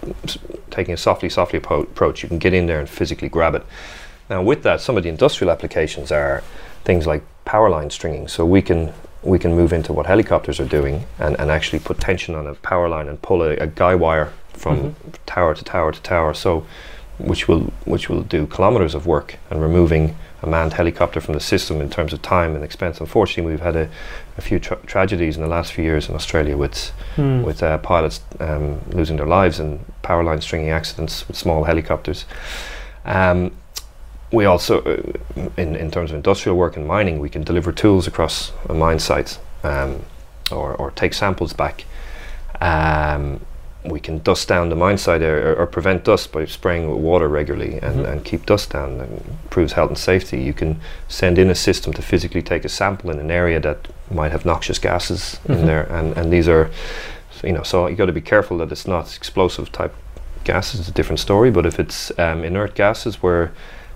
taking 0.69 0.93
a 0.93 0.97
softly 0.97 1.27
softly 1.27 1.57
approach. 1.57 2.21
You 2.21 2.29
can 2.29 2.37
get 2.37 2.53
in 2.53 2.67
there 2.67 2.79
and 2.79 2.87
physically 2.87 3.29
grab 3.29 3.55
it. 3.55 3.65
Now 4.29 4.43
with 4.43 4.61
that, 4.61 4.79
some 4.79 4.95
of 4.95 5.01
the 5.01 5.09
industrial 5.09 5.49
applications 5.49 6.11
are 6.11 6.43
things 6.83 7.07
like 7.07 7.23
power 7.45 7.71
line 7.71 7.89
stringing. 7.89 8.27
So 8.27 8.45
we 8.45 8.61
can 8.61 8.93
we 9.23 9.39
can 9.39 9.55
move 9.55 9.73
into 9.73 9.91
what 9.91 10.05
helicopters 10.05 10.59
are 10.59 10.67
doing 10.67 11.05
and, 11.17 11.35
and 11.39 11.49
actually 11.49 11.79
put 11.79 11.99
tension 11.99 12.35
on 12.35 12.45
a 12.45 12.53
power 12.53 12.87
line 12.87 13.07
and 13.07 13.19
pull 13.23 13.41
a, 13.41 13.55
a 13.55 13.65
guy 13.65 13.95
wire 13.95 14.31
from 14.53 14.77
mm-hmm. 14.77 15.11
tower 15.25 15.55
to 15.55 15.63
tower 15.63 15.91
to 15.91 16.01
tower. 16.01 16.35
So 16.35 16.67
which 17.19 17.47
will 17.47 17.71
which 17.85 18.09
will 18.09 18.23
do 18.23 18.47
kilometers 18.47 18.95
of 18.95 19.05
work 19.05 19.37
and 19.49 19.61
removing 19.61 20.15
a 20.41 20.47
manned 20.47 20.73
helicopter 20.73 21.19
from 21.19 21.33
the 21.33 21.39
system 21.39 21.81
in 21.81 21.89
terms 21.89 22.13
of 22.13 22.21
time 22.21 22.55
and 22.55 22.63
expense. 22.63 22.99
Unfortunately, 22.99 23.51
we've 23.51 23.61
had 23.61 23.75
a, 23.75 23.89
a 24.37 24.41
few 24.41 24.57
tra- 24.57 24.79
tragedies 24.85 25.35
in 25.35 25.41
the 25.41 25.49
last 25.49 25.73
few 25.73 25.83
years 25.83 26.07
in 26.07 26.15
Australia 26.15 26.55
with 26.55 26.91
mm. 27.17 27.43
with 27.43 27.61
uh, 27.61 27.77
pilots 27.79 28.21
um, 28.39 28.79
losing 28.89 29.17
their 29.17 29.27
lives 29.27 29.59
and 29.59 29.79
power 30.01 30.23
line 30.23 30.41
stringing 30.41 30.69
accidents 30.69 31.27
with 31.27 31.37
small 31.37 31.65
helicopters. 31.65 32.25
Um, 33.05 33.51
we 34.31 34.45
also, 34.45 34.81
uh, 34.81 35.49
in, 35.57 35.75
in 35.75 35.89
terms 35.91 36.11
of 36.11 36.15
industrial 36.15 36.55
work 36.55 36.77
and 36.77 36.85
mining, 36.85 37.19
we 37.19 37.29
can 37.29 37.43
deliver 37.43 37.71
tools 37.71 38.07
across 38.07 38.51
a 38.67 38.73
mine 38.73 38.99
site 38.99 39.39
um, 39.63 40.03
or, 40.51 40.75
or 40.75 40.91
take 40.91 41.13
samples 41.13 41.51
back. 41.53 41.85
Um, 42.61 43.41
we 43.85 43.99
can 43.99 44.19
dust 44.19 44.47
down 44.47 44.69
the 44.69 44.75
mine 44.75 44.97
site 44.97 45.21
or, 45.21 45.55
or, 45.55 45.65
prevent 45.65 46.03
dust 46.03 46.33
by 46.33 46.45
spraying 46.45 46.89
with 46.89 46.99
water 46.99 47.29
regularly 47.29 47.75
and, 47.75 48.01
mm-hmm. 48.01 48.05
and 48.05 48.25
keep 48.25 48.45
dust 48.45 48.71
down 48.71 48.99
and 48.99 49.25
improves 49.43 49.73
health 49.73 49.89
and 49.89 49.97
safety. 49.97 50.41
You 50.41 50.53
can 50.53 50.81
send 51.07 51.37
in 51.37 51.49
a 51.49 51.55
system 51.55 51.93
to 51.93 52.01
physically 52.01 52.41
take 52.41 52.65
a 52.65 52.69
sample 52.69 53.09
in 53.09 53.19
an 53.19 53.31
area 53.31 53.59
that 53.61 53.87
might 54.11 54.31
have 54.31 54.45
noxious 54.45 54.79
gases 54.79 55.39
mm-hmm. 55.43 55.53
in 55.53 55.65
there, 55.65 55.83
and, 55.91 56.15
and 56.17 56.31
these 56.31 56.49
are, 56.49 56.69
you 57.41 57.53
know, 57.53 57.63
so 57.63 57.87
you 57.87 57.95
got 57.95 58.07
to 58.07 58.11
be 58.13 58.21
careful 58.21 58.57
that 58.57 58.71
it's 58.71 58.87
not 58.87 59.15
explosive 59.15 59.71
type 59.71 59.95
gases. 60.43 60.81
It's 60.81 60.89
a 60.89 60.93
different 60.93 61.19
story, 61.19 61.49
but 61.49 61.65
if 61.65 61.79
it's 61.79 62.17
um, 62.19 62.43
inert 62.43 62.75
gases 62.75 63.21
where 63.23 63.53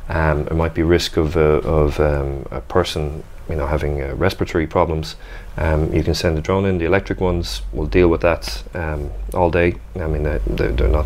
um, 0.07 0.45
there 0.45 0.55
might 0.55 0.73
be 0.73 0.83
risk 0.83 1.17
of, 1.17 1.35
uh, 1.35 1.61
of 1.61 1.99
um, 1.99 2.45
a 2.51 2.61
person 2.61 3.23
you 3.53 3.59
know 3.59 3.67
having 3.67 4.01
uh, 4.01 4.15
respiratory 4.15 4.65
problems, 4.65 5.15
um, 5.57 5.93
you 5.93 6.03
can 6.03 6.15
send 6.15 6.39
a 6.39 6.41
drone 6.41 6.65
in. 6.65 6.79
The 6.79 6.85
electric 6.85 7.21
ones 7.21 7.61
will 7.71 7.85
deal 7.85 8.07
with 8.07 8.21
that 8.21 8.63
um, 8.73 9.11
all 9.35 9.51
day. 9.51 9.75
I 9.95 10.07
mean, 10.07 10.23
they, 10.23 10.39
they're 10.47 10.87
not 10.87 11.05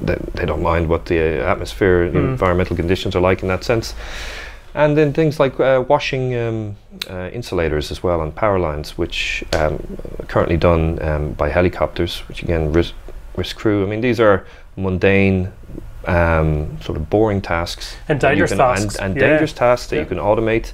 they, 0.00 0.14
they 0.34 0.46
don't 0.46 0.62
mind 0.62 0.88
what 0.88 1.06
the 1.06 1.18
atmosphere, 1.44 2.08
mm. 2.08 2.14
environmental 2.14 2.76
conditions 2.76 3.16
are 3.16 3.20
like 3.20 3.42
in 3.42 3.48
that 3.48 3.64
sense. 3.64 3.94
And 4.72 4.96
then 4.96 5.12
things 5.12 5.40
like 5.40 5.58
uh, 5.58 5.84
washing 5.88 6.36
um, 6.36 6.76
uh, 7.10 7.28
insulators 7.32 7.90
as 7.90 8.04
well 8.04 8.20
on 8.20 8.30
power 8.30 8.60
lines, 8.60 8.96
which 8.96 9.42
um, 9.52 9.82
currently 10.28 10.56
done 10.56 11.02
um, 11.02 11.32
by 11.32 11.48
helicopters, 11.48 12.20
which 12.28 12.44
again 12.44 12.72
risk, 12.72 12.94
risk 13.36 13.56
crew. 13.56 13.82
I 13.84 13.88
mean, 13.88 14.00
these 14.00 14.20
are 14.20 14.46
mundane 14.76 15.50
um, 16.06 16.80
sort 16.82 16.96
of 16.98 17.10
boring 17.10 17.42
tasks 17.42 17.96
and 18.08 18.20
dangerous 18.20 18.52
tasks 18.52 18.94
and, 18.94 19.06
and 19.06 19.16
yeah. 19.16 19.28
dangerous 19.28 19.52
tasks 19.52 19.88
that 19.88 19.96
yeah. 19.96 20.02
you 20.02 20.08
can 20.08 20.18
automate. 20.18 20.72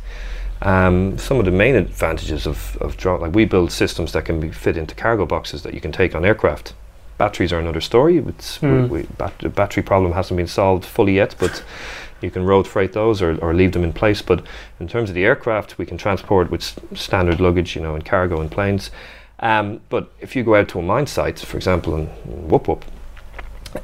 Um, 0.66 1.16
some 1.16 1.38
of 1.38 1.44
the 1.44 1.52
main 1.52 1.76
advantages 1.76 2.44
of, 2.44 2.76
of 2.80 2.96
drone, 2.96 3.20
like 3.20 3.32
we 3.32 3.44
build 3.44 3.70
systems 3.70 4.11
that 4.12 4.25
can 4.25 4.40
be 4.40 4.50
fit 4.50 4.76
into 4.76 4.96
cargo 4.96 5.25
boxes 5.25 5.62
that 5.62 5.75
you 5.75 5.80
can 5.80 5.92
take 5.92 6.12
on 6.12 6.25
aircraft. 6.25 6.75
Batteries 7.18 7.52
are 7.52 7.61
another 7.61 7.80
story. 7.80 8.20
Mm. 8.20 8.88
We, 8.90 9.02
we, 9.02 9.06
bat- 9.16 9.38
the 9.38 9.49
battery 9.49 9.85
problem 9.85 10.12
hasn't 10.14 10.37
been 10.37 10.49
solved 10.49 10.85
fully 10.85 11.14
yet, 11.14 11.37
but 11.38 11.62
you 12.20 12.32
can 12.32 12.44
road 12.44 12.66
freight 12.66 12.94
those 12.94 13.23
or, 13.23 13.38
or 13.38 13.54
leave 13.54 13.73
them 13.73 13.85
in 13.85 13.92
place. 13.92 14.23
But 14.23 14.44
in 14.80 14.88
terms 14.88 15.08
of 15.08 15.14
the 15.14 15.25
aircraft, 15.25 15.78
we 15.78 15.87
can 15.87 15.99
transport 15.99 16.50
with 16.50 16.62
s- 16.62 16.76
standard 17.00 17.38
luggage, 17.38 17.76
you 17.76 17.82
know, 17.82 17.94
in 17.94 18.02
cargo 18.02 18.40
and 18.40 18.50
planes. 18.50 18.90
Um, 19.38 19.82
but 19.88 20.11
if 20.20 20.35
you 20.35 20.42
go 20.42 20.56
out 20.56 20.68
to 20.70 20.80
a 20.80 20.82
mine 20.82 21.06
site, 21.06 21.38
for 21.38 21.56
example, 21.56 21.94
in, 21.94 22.11
in 22.25 22.49
Whoop 22.49 22.66
Whoop, 22.66 22.85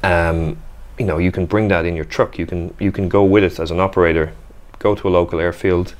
um, 0.03 0.57
you 0.99 1.05
know, 1.05 1.17
you 1.17 1.31
can 1.31 1.45
bring 1.45 1.69
that 1.69 1.85
in 1.85 1.95
your 1.95 2.05
truck. 2.05 2.37
You 2.37 2.45
can 2.45 2.73
you 2.77 2.91
can 2.91 3.07
go 3.07 3.23
with 3.23 3.45
it 3.45 3.57
as 3.57 3.71
an 3.71 3.79
operator, 3.79 4.33
go 4.79 4.95
to 4.95 5.07
a 5.07 5.11
local 5.11 5.39
airfield, 5.39 5.95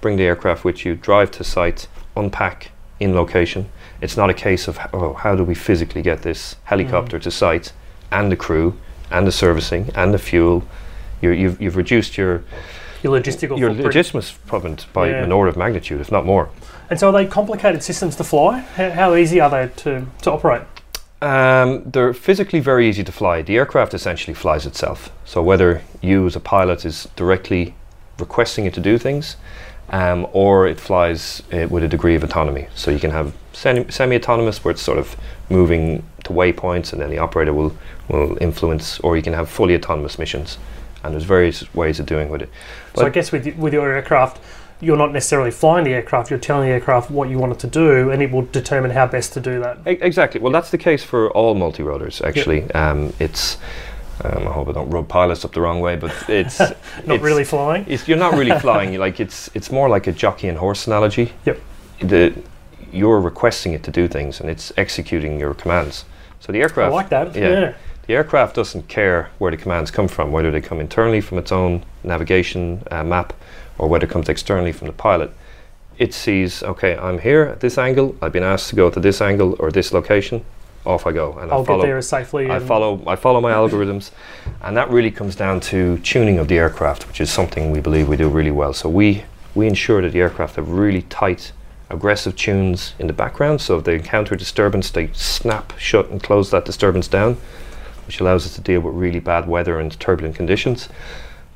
bring 0.00 0.16
the 0.16 0.24
aircraft 0.24 0.64
with 0.64 0.84
you, 0.84 0.94
drive 0.94 1.30
to 1.32 1.44
site, 1.44 1.88
unpack 2.16 2.70
in 3.00 3.14
location. 3.14 3.68
It's 4.00 4.16
not 4.16 4.30
a 4.30 4.34
case 4.34 4.68
of 4.68 4.78
oh, 4.92 5.14
how 5.14 5.34
do 5.34 5.44
we 5.44 5.54
physically 5.54 6.02
get 6.02 6.22
this 6.22 6.56
helicopter 6.64 7.18
mm. 7.18 7.22
to 7.22 7.30
site 7.30 7.72
and 8.10 8.30
the 8.30 8.36
crew 8.36 8.78
and 9.10 9.26
the 9.26 9.32
servicing 9.32 9.90
and 9.94 10.12
the 10.12 10.18
fuel. 10.18 10.64
you 11.20 11.30
have 11.30 11.38
you've, 11.38 11.60
you've 11.60 11.76
reduced 11.76 12.16
your 12.16 12.44
your 13.02 13.20
logistical 13.20 13.58
your 13.58 13.72
logistics 13.72 14.32
problem 14.46 14.76
by 14.92 15.08
yeah. 15.08 15.22
an 15.22 15.32
order 15.32 15.48
of 15.48 15.56
magnitude, 15.56 16.00
if 16.00 16.10
not 16.10 16.24
more. 16.24 16.48
And 16.88 16.98
so, 17.00 17.08
are 17.08 17.12
they 17.12 17.26
complicated 17.26 17.82
systems 17.82 18.16
to 18.16 18.24
fly? 18.24 18.60
How, 18.60 18.90
how 18.90 19.14
easy 19.14 19.40
are 19.40 19.50
they 19.50 19.68
to, 19.82 20.06
to 20.22 20.30
operate? 20.30 20.62
Um, 21.22 21.82
they're 21.90 22.12
physically 22.12 22.60
very 22.60 22.88
easy 22.88 23.02
to 23.02 23.12
fly. 23.12 23.42
The 23.42 23.56
aircraft 23.56 23.94
essentially 23.94 24.34
flies 24.34 24.66
itself. 24.66 25.10
So 25.24 25.42
whether 25.42 25.82
you 26.02 26.26
as 26.26 26.36
a 26.36 26.40
pilot 26.40 26.84
is 26.84 27.08
directly 27.16 27.74
requesting 28.18 28.66
it 28.66 28.74
to 28.74 28.80
do 28.80 28.98
things, 28.98 29.36
um, 29.90 30.26
or 30.32 30.66
it 30.66 30.80
flies 30.80 31.42
uh, 31.52 31.66
with 31.70 31.84
a 31.84 31.88
degree 31.88 32.14
of 32.14 32.24
autonomy. 32.24 32.68
So 32.74 32.90
you 32.90 32.98
can 32.98 33.10
have 33.10 33.34
semi-autonomous 33.52 34.64
where 34.64 34.72
it's 34.72 34.82
sort 34.82 34.98
of 34.98 35.16
moving 35.48 36.04
to 36.24 36.30
waypoints 36.30 36.92
and 36.92 37.00
then 37.00 37.10
the 37.10 37.18
operator 37.18 37.52
will, 37.52 37.76
will 38.08 38.36
influence, 38.40 38.98
or 39.00 39.16
you 39.16 39.22
can 39.22 39.32
have 39.32 39.48
fully 39.48 39.74
autonomous 39.74 40.18
missions. 40.18 40.58
And 41.04 41.14
there's 41.14 41.24
various 41.24 41.72
ways 41.74 42.00
of 42.00 42.06
doing 42.06 42.28
with 42.28 42.42
it. 42.42 42.50
But 42.94 43.00
so 43.00 43.06
I 43.06 43.10
guess 43.10 43.30
with, 43.30 43.46
with 43.56 43.72
your 43.72 43.92
aircraft, 43.92 44.40
you're 44.80 44.96
not 44.96 45.12
necessarily 45.12 45.50
flying 45.50 45.84
the 45.84 45.94
aircraft, 45.94 46.30
you're 46.30 46.38
telling 46.38 46.68
the 46.68 46.74
aircraft 46.74 47.10
what 47.10 47.30
you 47.30 47.38
want 47.38 47.52
it 47.52 47.58
to 47.60 47.66
do, 47.66 48.10
and 48.10 48.22
it 48.22 48.30
will 48.30 48.44
determine 48.46 48.90
how 48.90 49.06
best 49.06 49.32
to 49.34 49.40
do 49.40 49.60
that. 49.60 49.78
exactly. 49.86 50.40
Well, 50.40 50.52
that's 50.52 50.70
the 50.70 50.78
case 50.78 51.02
for 51.02 51.30
all 51.30 51.54
multi-rotors, 51.54 52.20
actually. 52.20 52.60
Yep. 52.62 52.76
Um, 52.76 53.12
it's 53.18 53.56
um, 54.24 54.48
I 54.48 54.52
hope 54.52 54.68
I 54.68 54.72
don't 54.72 54.90
rub 54.90 55.08
pilots 55.08 55.44
up 55.44 55.52
the 55.52 55.60
wrong 55.60 55.80
way, 55.80 55.96
but 55.96 56.12
it's 56.28 56.58
not 56.60 56.76
it's, 57.06 57.22
really 57.22 57.44
flying. 57.44 57.84
you're 58.06 58.16
not 58.16 58.34
really 58.34 58.58
flying. 58.66 58.98
Like 58.98 59.20
it's 59.20 59.50
it's 59.54 59.70
more 59.70 59.88
like 59.88 60.06
a 60.06 60.12
jockey 60.12 60.48
and 60.48 60.58
horse 60.58 60.86
analogy. 60.86 61.32
Yep. 61.44 61.60
The 62.00 62.34
you're 62.92 63.20
requesting 63.20 63.72
it 63.72 63.82
to 63.84 63.90
do 63.90 64.08
things, 64.08 64.40
and 64.40 64.48
it's 64.48 64.72
executing 64.76 65.38
your 65.38 65.54
commands. 65.54 66.04
So 66.40 66.52
the 66.52 66.60
aircraft. 66.60 66.92
I 66.92 66.94
like 66.94 67.08
that. 67.10 67.34
Yeah. 67.34 67.48
yeah. 67.50 67.74
The 68.06 68.14
aircraft 68.14 68.54
doesn't 68.54 68.88
care 68.88 69.30
where 69.38 69.50
the 69.50 69.56
commands 69.56 69.90
come 69.90 70.06
from, 70.08 70.30
whether 70.30 70.50
they 70.50 70.60
come 70.60 70.80
internally 70.80 71.20
from 71.20 71.38
its 71.38 71.50
own 71.50 71.84
navigation 72.04 72.82
uh, 72.90 73.02
map, 73.02 73.32
or 73.78 73.88
whether 73.88 74.06
it 74.06 74.10
comes 74.10 74.28
externally 74.28 74.72
from 74.72 74.86
the 74.86 74.92
pilot. 74.92 75.32
It 75.98 76.14
sees, 76.14 76.62
okay, 76.62 76.96
I'm 76.96 77.18
here 77.18 77.42
at 77.42 77.60
this 77.60 77.78
angle. 77.78 78.14
I've 78.22 78.32
been 78.32 78.44
asked 78.44 78.68
to 78.68 78.76
go 78.76 78.90
to 78.90 79.00
this 79.00 79.20
angle 79.20 79.56
or 79.58 79.72
this 79.72 79.92
location 79.92 80.44
off 80.86 81.06
I 81.06 81.12
go. 81.12 81.36
And 81.38 81.50
I'll 81.50 81.62
I 81.62 81.64
follow, 81.64 81.82
get 81.82 81.86
there 81.88 81.98
as 81.98 82.08
safely. 82.08 82.50
I 82.50 82.58
follow 82.58 83.02
I 83.06 83.16
follow 83.16 83.40
my 83.40 83.52
algorithms, 83.52 84.10
and 84.62 84.76
that 84.76 84.90
really 84.90 85.10
comes 85.10 85.36
down 85.36 85.60
to 85.60 85.98
tuning 85.98 86.38
of 86.38 86.48
the 86.48 86.58
aircraft, 86.58 87.06
which 87.08 87.20
is 87.20 87.30
something 87.30 87.70
we 87.70 87.80
believe 87.80 88.08
we 88.08 88.16
do 88.16 88.28
really 88.28 88.50
well. 88.50 88.72
So 88.72 88.88
we 88.88 89.24
we 89.54 89.66
ensure 89.66 90.02
that 90.02 90.12
the 90.12 90.20
aircraft 90.20 90.56
have 90.56 90.68
really 90.68 91.02
tight, 91.02 91.52
aggressive 91.90 92.36
tunes 92.36 92.94
in 92.98 93.06
the 93.06 93.12
background. 93.12 93.60
So 93.60 93.78
if 93.78 93.84
they 93.84 93.94
encounter 93.94 94.36
disturbance, 94.36 94.90
they 94.90 95.08
snap 95.12 95.72
shut 95.78 96.10
and 96.10 96.22
close 96.22 96.50
that 96.50 96.64
disturbance 96.64 97.08
down, 97.08 97.38
which 98.06 98.20
allows 98.20 98.46
us 98.46 98.54
to 98.56 98.60
deal 98.60 98.80
with 98.80 98.94
really 98.94 99.20
bad 99.20 99.48
weather 99.48 99.80
and 99.80 99.98
turbulent 99.98 100.36
conditions. 100.36 100.88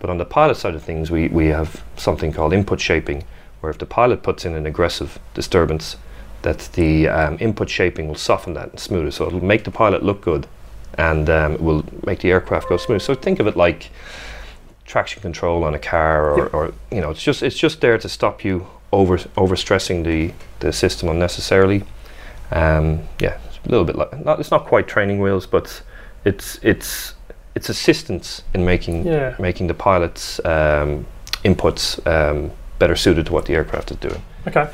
But 0.01 0.09
on 0.09 0.17
the 0.17 0.25
pilot 0.25 0.57
side 0.57 0.75
of 0.75 0.83
things, 0.83 1.11
we, 1.11 1.29
we 1.29 1.49
have 1.49 1.85
something 1.97 2.33
called 2.33 2.55
input 2.55 2.81
shaping, 2.81 3.25
where 3.61 3.71
if 3.71 3.77
the 3.77 3.87
pilot 3.87 4.23
puts 4.23 4.47
in 4.47 4.55
an 4.55 4.65
aggressive 4.65 5.19
disturbance, 5.35 5.97
that 6.43 6.71
the 6.73 7.09
um, 7.09 7.37
input 7.41 7.69
shaping 7.69 8.09
will 8.09 8.15
soften 8.15 8.55
that 8.55 8.71
and 8.71 8.81
smooth 8.81 9.09
it. 9.09 9.13
So 9.13 9.27
it'll 9.27 9.45
make 9.45 9.65
the 9.65 9.71
pilot 9.71 10.03
look 10.03 10.21
good 10.21 10.47
and 10.95 11.29
um, 11.29 11.63
will 11.63 11.85
make 12.07 12.21
the 12.21 12.31
aircraft 12.31 12.69
go 12.69 12.77
smooth. 12.77 13.03
So 13.03 13.15
think 13.15 13.41
of 13.41 13.47
it 13.47 13.57
like 13.57 13.91
traction 14.85 15.23
control 15.23 15.63
on 15.65 15.75
a 15.75 15.79
car 15.79 16.31
or, 16.31 16.49
or 16.49 16.75
you 16.91 17.01
know, 17.01 17.11
it's 17.11 17.23
just 17.23 17.43
it's 17.43 17.59
just 17.59 17.81
there 17.81 17.99
to 17.99 18.09
stop 18.09 18.45
you 18.45 18.67
over 18.93 19.19
over 19.37 19.55
stressing 19.55 20.03
the, 20.03 20.33
the 20.61 20.73
system 20.73 21.09
unnecessarily. 21.09 21.85
Um, 22.51 23.03
yeah, 23.21 23.39
it's 23.47 23.59
a 23.65 23.69
little 23.69 23.85
bit 23.85 23.97
like 23.97 24.25
not, 24.25 24.41
it's 24.41 24.51
not 24.51 24.67
quite 24.67 24.89
training 24.89 25.21
wheels, 25.21 25.47
but 25.47 25.83
it's 26.25 26.59
it's 26.63 27.15
it's 27.55 27.69
assistance 27.69 28.43
in 28.55 28.65
making 28.65 29.07
yeah. 29.07 29.37
making 29.39 29.67
the 29.67 29.75
pilot's 29.75 30.45
um, 30.45 31.07
inputs 31.45 32.05
um, 32.07 32.51
better 32.79 32.97
suited 32.97 33.27
to 33.27 33.33
what 33.33 33.45
the 33.45 33.55
aircraft 33.55 33.91
is 33.91 33.99
doing. 33.99 34.23
Okay 34.47 34.71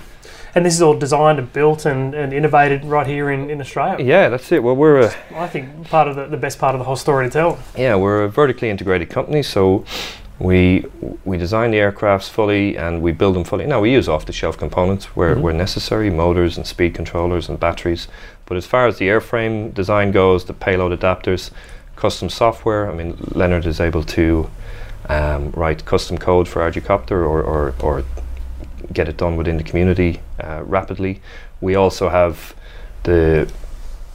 and 0.56 0.64
this 0.64 0.74
is 0.74 0.82
all 0.82 0.98
designed 0.98 1.38
and 1.38 1.52
built 1.52 1.84
and, 1.84 2.14
and 2.14 2.32
innovated 2.32 2.82
right 2.86 3.06
here 3.06 3.30
in, 3.30 3.50
in 3.50 3.60
Australia. 3.60 4.02
Yeah, 4.04 4.30
that's 4.30 4.50
it. 4.50 4.62
Well, 4.62 4.74
we're 4.74 5.02
a, 5.02 5.14
I 5.34 5.46
think 5.46 5.88
part 5.88 6.08
of 6.08 6.16
the, 6.16 6.26
the 6.26 6.38
best 6.38 6.58
part 6.58 6.74
of 6.74 6.78
the 6.78 6.84
whole 6.84 6.96
story 6.96 7.26
to 7.26 7.30
tell. 7.30 7.58
Yeah, 7.76 7.94
we're 7.94 8.24
a 8.24 8.28
vertically 8.28 8.70
integrated 8.70 9.10
company, 9.10 9.42
so 9.42 9.84
we 10.38 10.86
we 11.24 11.36
design 11.36 11.70
the 11.70 11.76
aircrafts 11.76 12.28
fully 12.28 12.76
and 12.76 13.02
we 13.02 13.12
build 13.12 13.36
them 13.36 13.44
fully. 13.44 13.66
Now 13.66 13.80
we 13.80 13.92
use 13.92 14.08
off-the-shelf 14.08 14.56
components 14.56 15.14
where, 15.14 15.34
mm-hmm. 15.34 15.42
where 15.42 15.52
necessary, 15.52 16.08
motors 16.08 16.56
and 16.56 16.66
speed 16.66 16.94
controllers 16.94 17.48
and 17.50 17.60
batteries. 17.60 18.08
But 18.46 18.56
as 18.56 18.64
far 18.64 18.86
as 18.86 18.96
the 18.96 19.08
airframe 19.08 19.74
design 19.74 20.10
goes, 20.10 20.46
the 20.46 20.54
payload 20.54 20.98
adapters, 20.98 21.50
custom 21.96 22.30
software. 22.30 22.90
I 22.90 22.94
mean, 22.94 23.18
Leonard 23.32 23.66
is 23.66 23.80
able 23.80 24.04
to 24.04 24.50
um, 25.08 25.50
write 25.50 25.84
custom 25.84 26.16
code 26.16 26.48
for 26.48 26.62
Arducopter 26.62 27.10
or, 27.10 27.42
or, 27.42 27.74
or 27.80 28.04
get 28.92 29.08
it 29.08 29.16
done 29.16 29.36
within 29.36 29.56
the 29.56 29.64
community 29.64 30.20
uh, 30.42 30.62
rapidly. 30.64 31.20
We 31.60 31.74
also 31.74 32.08
have 32.08 32.54
the 33.02 33.50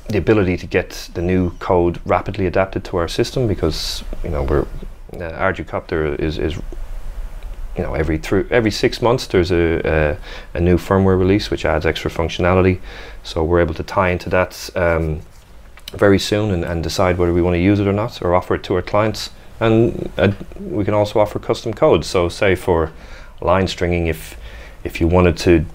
the 0.09 0.17
ability 0.17 0.57
to 0.57 0.67
get 0.67 1.09
the 1.13 1.21
new 1.21 1.51
code 1.59 1.99
rapidly 2.05 2.45
adapted 2.45 2.83
to 2.83 2.97
our 2.97 3.07
system 3.07 3.47
because 3.47 4.03
you 4.23 4.29
know 4.29 4.43
we're 4.43 4.67
uh, 5.13 5.31
Arducopter 5.39 6.19
is 6.19 6.37
is 6.37 6.55
you 7.75 7.83
know 7.83 7.93
every 7.93 8.17
through 8.17 8.47
every 8.51 8.71
six 8.71 9.01
months 9.01 9.27
there's 9.27 9.51
a, 9.51 10.17
a, 10.53 10.57
a 10.57 10.59
new 10.59 10.77
firmware 10.77 11.17
release 11.17 11.49
which 11.49 11.65
adds 11.65 11.85
extra 11.85 12.11
functionality. 12.11 12.79
So 13.23 13.43
we're 13.43 13.61
able 13.61 13.73
to 13.75 13.83
tie 13.83 14.09
into 14.09 14.29
that 14.29 14.69
um, 14.75 15.21
very 15.93 16.19
soon 16.19 16.51
and, 16.51 16.63
and 16.63 16.83
decide 16.83 17.17
whether 17.17 17.33
we 17.33 17.41
want 17.41 17.55
to 17.55 17.59
use 17.59 17.79
it 17.79 17.87
or 17.87 17.93
not 17.93 18.21
or 18.21 18.35
offer 18.35 18.55
it 18.55 18.63
to 18.63 18.75
our 18.75 18.81
clients. 18.81 19.29
And 19.59 20.11
uh, 20.17 20.31
we 20.59 20.83
can 20.83 20.93
also 20.93 21.19
offer 21.19 21.37
custom 21.39 21.73
codes 21.73 22.07
so 22.07 22.29
say 22.29 22.55
for 22.55 22.91
line 23.41 23.67
stringing 23.67 24.07
if 24.07 24.37
if 24.83 24.99
you 24.99 25.07
wanted 25.07 25.37
to 25.37 25.65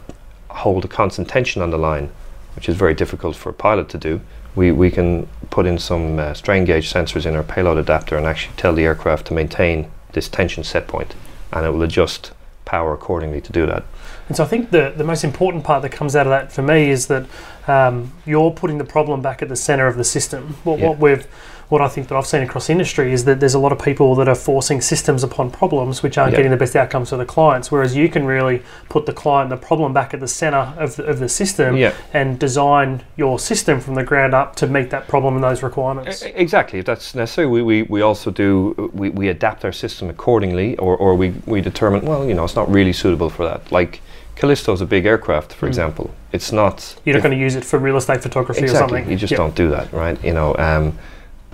hold 0.49 0.85
a 0.85 0.88
constant 0.88 1.29
tension 1.29 1.62
on 1.62 1.71
the 1.71 1.79
line, 1.79 2.11
which 2.55 2.69
is 2.69 2.77
very 2.77 2.95
difficult 2.95 3.37
for 3.37 3.51
a 3.51 3.53
pilot 3.53 3.88
to 3.90 3.99
do, 3.99 4.21
we, 4.55 4.73
we 4.73 4.90
can 4.90 5.29
put 5.51 5.66
in 5.66 5.79
some 5.79 6.19
uh, 6.19 6.33
strain 6.35 6.64
gauge 6.64 6.90
sensors 6.90 7.27
in 7.27 7.37
our 7.37 7.42
payload 7.42 7.79
adapter 7.79 8.16
and 8.16 8.27
actually 8.27 8.57
tell 8.57 8.75
the 8.75 8.85
aircraft 8.85 9.27
to 9.27 9.35
maintain 9.35 9.90
this 10.12 10.29
tension 10.29 10.64
set 10.64 10.88
point 10.88 11.14
and 11.53 11.66
it 11.66 11.71
will 11.71 11.83
adjust 11.83 12.33
power 12.64 12.92
accordingly 12.92 13.40
to 13.40 13.53
do 13.53 13.66
that. 13.66 13.85
And 14.29 14.37
so 14.37 14.42
I 14.42 14.47
think 14.47 14.71
the, 14.71 14.92
the 14.97 15.05
most 15.05 15.23
important 15.23 15.62
part 15.62 15.83
that 15.83 15.92
comes 15.92 16.16
out 16.16 16.27
of 16.27 16.31
that 16.31 16.53
for 16.53 16.62
me 16.62 16.90
is 16.90 17.07
that 17.07 17.27
um, 17.69 18.12
you're 18.25 18.51
putting 18.51 18.79
the 18.79 18.85
problem 18.85 19.23
back 19.23 19.40
at 19.40 19.49
the 19.49 19.57
center 19.57 19.87
of 19.87 19.97
the 19.97 20.05
system. 20.05 20.57
What, 20.64 20.81
yeah. 20.81 20.88
what 20.88 20.99
we've 20.99 21.27
what 21.68 21.81
I 21.81 21.88
think 21.88 22.09
that 22.09 22.16
I've 22.16 22.26
seen 22.26 22.42
across 22.42 22.70
industry 22.70 23.12
is 23.12 23.24
that 23.24 23.40
there's 23.40 23.55
a 23.55 23.59
lot 23.59 23.72
of 23.72 23.83
people 23.83 24.14
that 24.16 24.29
are 24.29 24.37
forcing 24.37 24.81
systems 24.81 25.24
upon 25.24 25.50
problems 25.50 26.02
which 26.02 26.16
aren't 26.16 26.33
yep. 26.33 26.38
getting 26.38 26.52
the 26.52 26.57
best 26.57 26.76
outcomes 26.76 27.11
for 27.11 27.16
the 27.16 27.24
clients. 27.24 27.72
Whereas 27.72 27.96
you 27.96 28.09
can 28.09 28.24
really 28.24 28.62
put 28.88 29.07
the 29.07 29.12
client, 29.12 29.50
the 29.50 29.57
problem 29.57 29.92
back 29.92 30.14
at 30.14 30.20
the 30.20 30.29
center 30.29 30.74
of 30.79 30.96
the, 30.96 31.05
of 31.05 31.18
the 31.18 31.29
system 31.29 31.76
yep. 31.76 31.96
and 32.12 32.38
design 32.38 33.02
your 33.16 33.38
system 33.38 33.81
from 33.81 33.96
the 33.96 34.05
ground 34.05 34.33
up 34.33 34.55
to 34.57 34.66
meet 34.66 34.90
that 34.90 35.09
problem 35.09 35.35
and 35.35 35.42
those 35.42 35.62
requirements. 35.62 36.22
Exactly. 36.22 36.79
If 36.79 36.87
that's 36.87 37.14
necessary, 37.14 37.48
we, 37.48 37.62
we, 37.62 37.83
we 37.83 38.00
also 38.00 38.31
do, 38.31 38.90
we, 38.94 39.11
we 39.11 39.29
adapt 39.29 39.64
our 39.64 39.72
system 39.72 40.09
accordingly 40.09 40.76
or, 40.76 40.96
or 40.96 41.16
we, 41.16 41.31
we 41.46 41.61
determine, 41.61 42.05
well, 42.05 42.26
you 42.26 42.35
know, 42.35 42.44
it's 42.44 42.57
not 42.57 42.70
really 42.70 42.92
suitable 42.92 43.31
for 43.31 43.44
that. 43.44 43.72
Like, 43.72 44.00
Callisto 44.37 44.72
is 44.72 44.83
a 44.83 44.87
big 44.87 45.07
aircraft, 45.07 45.52
for 45.55 45.64
mm. 45.64 45.70
example. 45.70 46.14
It's 46.31 46.52
not. 46.52 46.94
You're 47.05 47.14
not 47.14 47.22
going 47.22 47.37
to 47.37 47.42
use 47.42 47.55
it 47.55 47.64
for 47.64 47.79
real 47.79 47.96
estate 47.96 48.22
photography 48.22 48.61
exactly. 48.61 48.76
or 48.76 48.98
something. 49.00 49.11
You 49.11 49.16
just 49.16 49.31
yep. 49.31 49.38
don't 49.38 49.55
do 49.55 49.70
that, 49.70 49.90
right? 49.92 50.22
You 50.22 50.35
know, 50.35 50.55
um, 50.59 50.98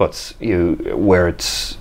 but 0.03 0.33
you 0.41 0.75
where 0.97 1.29
it's 1.29 1.79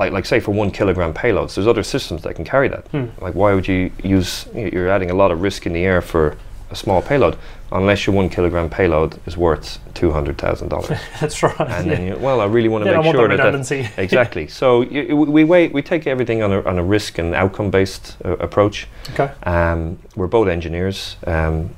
like 0.00 0.10
like 0.16 0.26
say 0.26 0.40
for 0.40 0.52
one 0.52 0.70
kilogram 0.72 1.14
payloads, 1.14 1.54
there's 1.54 1.68
other 1.68 1.84
systems 1.84 2.22
that 2.24 2.34
can 2.34 2.44
carry 2.44 2.68
that. 2.74 2.84
Hmm. 2.88 3.06
Like 3.20 3.34
why 3.34 3.54
would 3.54 3.68
you 3.68 3.92
use? 4.02 4.48
You're 4.52 4.88
adding 4.88 5.10
a 5.12 5.14
lot 5.22 5.30
of 5.30 5.42
risk 5.42 5.64
in 5.64 5.72
the 5.72 5.84
air 5.84 6.00
for 6.00 6.36
a 6.72 6.74
small 6.74 7.00
payload, 7.00 7.38
unless 7.70 8.04
your 8.04 8.16
one 8.16 8.28
kilogram 8.28 8.68
payload 8.68 9.20
is 9.28 9.36
worth 9.36 9.78
two 9.94 10.10
hundred 10.10 10.38
thousand 10.38 10.70
dollars. 10.70 10.98
That's 11.20 11.40
right. 11.40 11.60
And 11.60 11.86
yeah. 11.86 11.94
then 11.94 12.06
you, 12.08 12.16
well, 12.16 12.40
I 12.40 12.46
really 12.46 12.68
want 12.68 12.82
to 12.84 12.90
yeah, 12.90 13.00
make 13.00 13.14
sure 13.14 13.28
that, 13.28 13.70
that 13.70 13.92
exactly. 14.06 14.48
so 14.48 14.82
you, 14.82 15.16
we 15.16 15.44
wait, 15.44 15.72
we 15.72 15.82
take 15.82 16.08
everything 16.08 16.42
on 16.42 16.50
a, 16.52 16.60
on 16.70 16.80
a 16.80 16.84
risk 16.84 17.18
and 17.18 17.32
outcome 17.32 17.70
based 17.70 18.16
uh, 18.24 18.36
approach. 18.48 18.88
Okay. 19.12 19.30
Um, 19.44 20.00
we're 20.16 20.32
both 20.38 20.48
engineers, 20.48 21.16
um, 21.28 21.70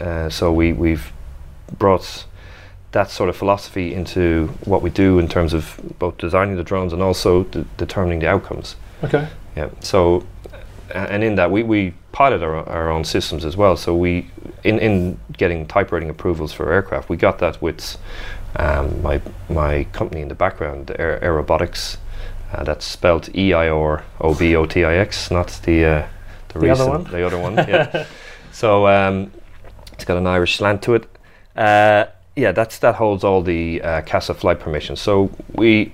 uh, 0.00 0.30
so 0.30 0.50
we 0.50 0.72
we've 0.72 1.12
brought 1.78 2.24
that 2.92 3.10
sort 3.10 3.28
of 3.28 3.36
philosophy 3.36 3.94
into 3.94 4.48
what 4.64 4.82
we 4.82 4.90
do 4.90 5.18
in 5.18 5.28
terms 5.28 5.52
of 5.52 5.80
both 5.98 6.18
designing 6.18 6.56
the 6.56 6.64
drones 6.64 6.92
and 6.92 7.02
also 7.02 7.44
d- 7.44 7.64
determining 7.76 8.18
the 8.18 8.28
outcomes. 8.28 8.76
Okay. 9.04 9.28
Yeah. 9.56 9.70
So 9.80 10.26
and 10.92 11.22
in 11.22 11.36
that 11.36 11.50
we, 11.50 11.62
we 11.62 11.94
pilot 12.12 12.42
our, 12.42 12.68
our 12.68 12.90
own 12.90 13.04
systems 13.04 13.44
as 13.44 13.56
well. 13.56 13.76
So 13.76 13.94
we 13.94 14.30
in 14.64 14.78
in 14.78 15.18
getting 15.36 15.66
type 15.66 15.92
rating 15.92 16.10
approvals 16.10 16.52
for 16.52 16.72
aircraft, 16.72 17.08
we 17.08 17.16
got 17.16 17.38
that 17.38 17.60
with 17.62 17.96
um, 18.56 19.02
my 19.02 19.20
my 19.48 19.84
company 19.92 20.20
in 20.20 20.28
the 20.28 20.34
background, 20.34 20.90
Air, 20.98 21.18
Eirobotix. 21.22 21.96
Uh, 22.52 22.64
that's 22.64 22.84
spelled 22.84 23.28
E 23.36 23.52
I 23.52 23.68
R 23.68 24.04
O 24.20 24.34
B 24.34 24.56
O 24.56 24.66
T 24.66 24.84
I 24.84 24.94
X, 24.94 25.30
not 25.30 25.60
the 25.64 25.84
uh, 25.84 26.06
the, 26.48 26.54
the 26.54 26.60
recent, 26.60 26.80
other 26.80 26.90
one. 26.90 27.04
The 27.04 27.26
other 27.26 27.38
one, 27.38 27.54
yeah. 27.56 28.06
so 28.52 28.88
um, 28.88 29.30
it's 29.92 30.04
got 30.04 30.16
an 30.16 30.26
Irish 30.26 30.56
slant 30.56 30.82
to 30.82 30.94
it. 30.94 31.06
Uh, 31.54 32.06
yeah, 32.36 32.52
that's 32.52 32.78
that 32.78 32.94
holds 32.96 33.24
all 33.24 33.42
the 33.42 33.82
uh, 33.82 34.02
CASA 34.02 34.34
flight 34.34 34.60
permissions. 34.60 35.00
So 35.00 35.30
we 35.52 35.92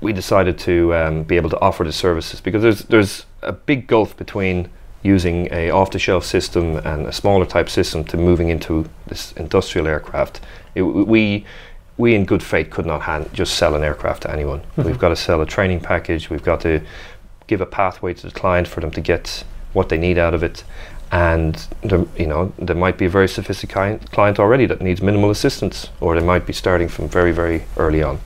we 0.00 0.12
decided 0.12 0.58
to 0.60 0.94
um, 0.94 1.22
be 1.22 1.36
able 1.36 1.50
to 1.50 1.60
offer 1.60 1.84
the 1.84 1.92
services 1.92 2.40
because 2.40 2.62
there's 2.62 2.80
there's 2.84 3.26
a 3.42 3.52
big 3.52 3.86
gulf 3.86 4.16
between 4.16 4.68
using 5.02 5.48
a 5.52 5.70
off-the-shelf 5.70 6.24
system 6.24 6.78
and 6.78 7.06
a 7.06 7.12
smaller 7.12 7.46
type 7.46 7.68
system 7.68 8.02
to 8.02 8.16
moving 8.16 8.48
into 8.48 8.88
this 9.06 9.32
industrial 9.32 9.86
aircraft. 9.86 10.40
It, 10.74 10.82
we 10.82 11.44
we 11.96 12.14
in 12.14 12.24
good 12.24 12.42
faith 12.42 12.70
could 12.70 12.86
not 12.86 13.02
hand, 13.02 13.30
just 13.32 13.56
sell 13.56 13.74
an 13.74 13.82
aircraft 13.82 14.22
to 14.22 14.30
anyone. 14.30 14.60
Mm-hmm. 14.60 14.84
We've 14.84 14.98
got 14.98 15.10
to 15.10 15.16
sell 15.16 15.40
a 15.40 15.46
training 15.46 15.80
package. 15.80 16.28
We've 16.28 16.42
got 16.42 16.60
to 16.62 16.82
give 17.46 17.60
a 17.60 17.66
pathway 17.66 18.14
to 18.14 18.26
the 18.26 18.32
client 18.32 18.68
for 18.68 18.80
them 18.80 18.90
to 18.90 19.00
get 19.00 19.44
what 19.72 19.88
they 19.88 19.98
need 19.98 20.18
out 20.18 20.34
of 20.34 20.42
it. 20.42 20.64
And 21.12 21.54
there, 21.82 22.04
you 22.18 22.26
know, 22.26 22.52
there 22.58 22.76
might 22.76 22.98
be 22.98 23.06
a 23.06 23.08
very 23.08 23.28
sophisticated 23.28 24.10
client 24.10 24.38
already 24.38 24.66
that 24.66 24.80
needs 24.80 25.00
minimal 25.00 25.30
assistance, 25.30 25.88
or 26.00 26.18
they 26.18 26.26
might 26.26 26.46
be 26.46 26.52
starting 26.52 26.88
from 26.88 27.08
very, 27.08 27.32
very 27.32 27.64
early 27.76 28.02
on. 28.02 28.18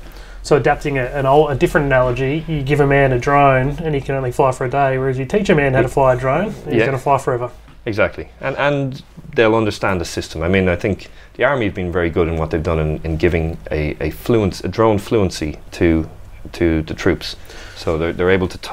So 0.42 0.56
adapting 0.56 0.96
a, 0.96 1.04
an 1.04 1.26
old, 1.26 1.50
a 1.50 1.54
different 1.54 1.86
analogy, 1.86 2.44
you 2.48 2.62
give 2.62 2.80
a 2.80 2.86
man 2.86 3.12
a 3.12 3.18
drone 3.18 3.70
and 3.80 3.94
he 3.94 4.00
can 4.00 4.14
only 4.14 4.32
fly 4.32 4.52
for 4.52 4.64
a 4.64 4.70
day, 4.70 4.96
whereas 4.96 5.18
you 5.18 5.26
teach 5.26 5.50
a 5.50 5.54
man 5.54 5.74
how 5.74 5.82
to 5.82 5.88
fly 5.88 6.14
a 6.14 6.16
drone, 6.18 6.52
he's 6.52 6.66
yeah. 6.66 6.78
going 6.78 6.92
to 6.92 6.98
fly 6.98 7.18
forever. 7.18 7.50
Exactly, 7.86 8.28
and 8.40 8.56
and 8.56 9.02
they'll 9.34 9.54
understand 9.54 10.00
the 10.00 10.04
system. 10.04 10.42
I 10.42 10.48
mean, 10.48 10.68
I 10.68 10.76
think 10.76 11.08
the 11.34 11.44
army 11.44 11.66
have 11.66 11.74
been 11.74 11.92
very 11.92 12.10
good 12.10 12.28
in 12.28 12.36
what 12.36 12.50
they've 12.50 12.62
done 12.62 12.78
in, 12.78 13.00
in 13.04 13.16
giving 13.16 13.56
a, 13.70 13.96
a 14.00 14.10
fluent 14.10 14.62
a 14.64 14.68
drone 14.68 14.98
fluency 14.98 15.58
to 15.72 16.08
to 16.52 16.82
the 16.82 16.94
troops, 16.94 17.36
so 17.76 17.96
they're 17.96 18.12
they're 18.12 18.30
able 18.30 18.48
to 18.48 18.58
t- 18.58 18.70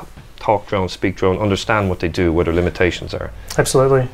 talk 0.47 0.65
drone, 0.65 0.87
speak 0.87 1.17
drone, 1.17 1.37
understand 1.37 1.89
what 1.89 1.99
they 1.99 2.07
do, 2.07 2.31
what 2.31 2.45
their 2.45 2.55
limitations 2.55 3.13
are. 3.13 3.31
Absolutely. 3.57 4.07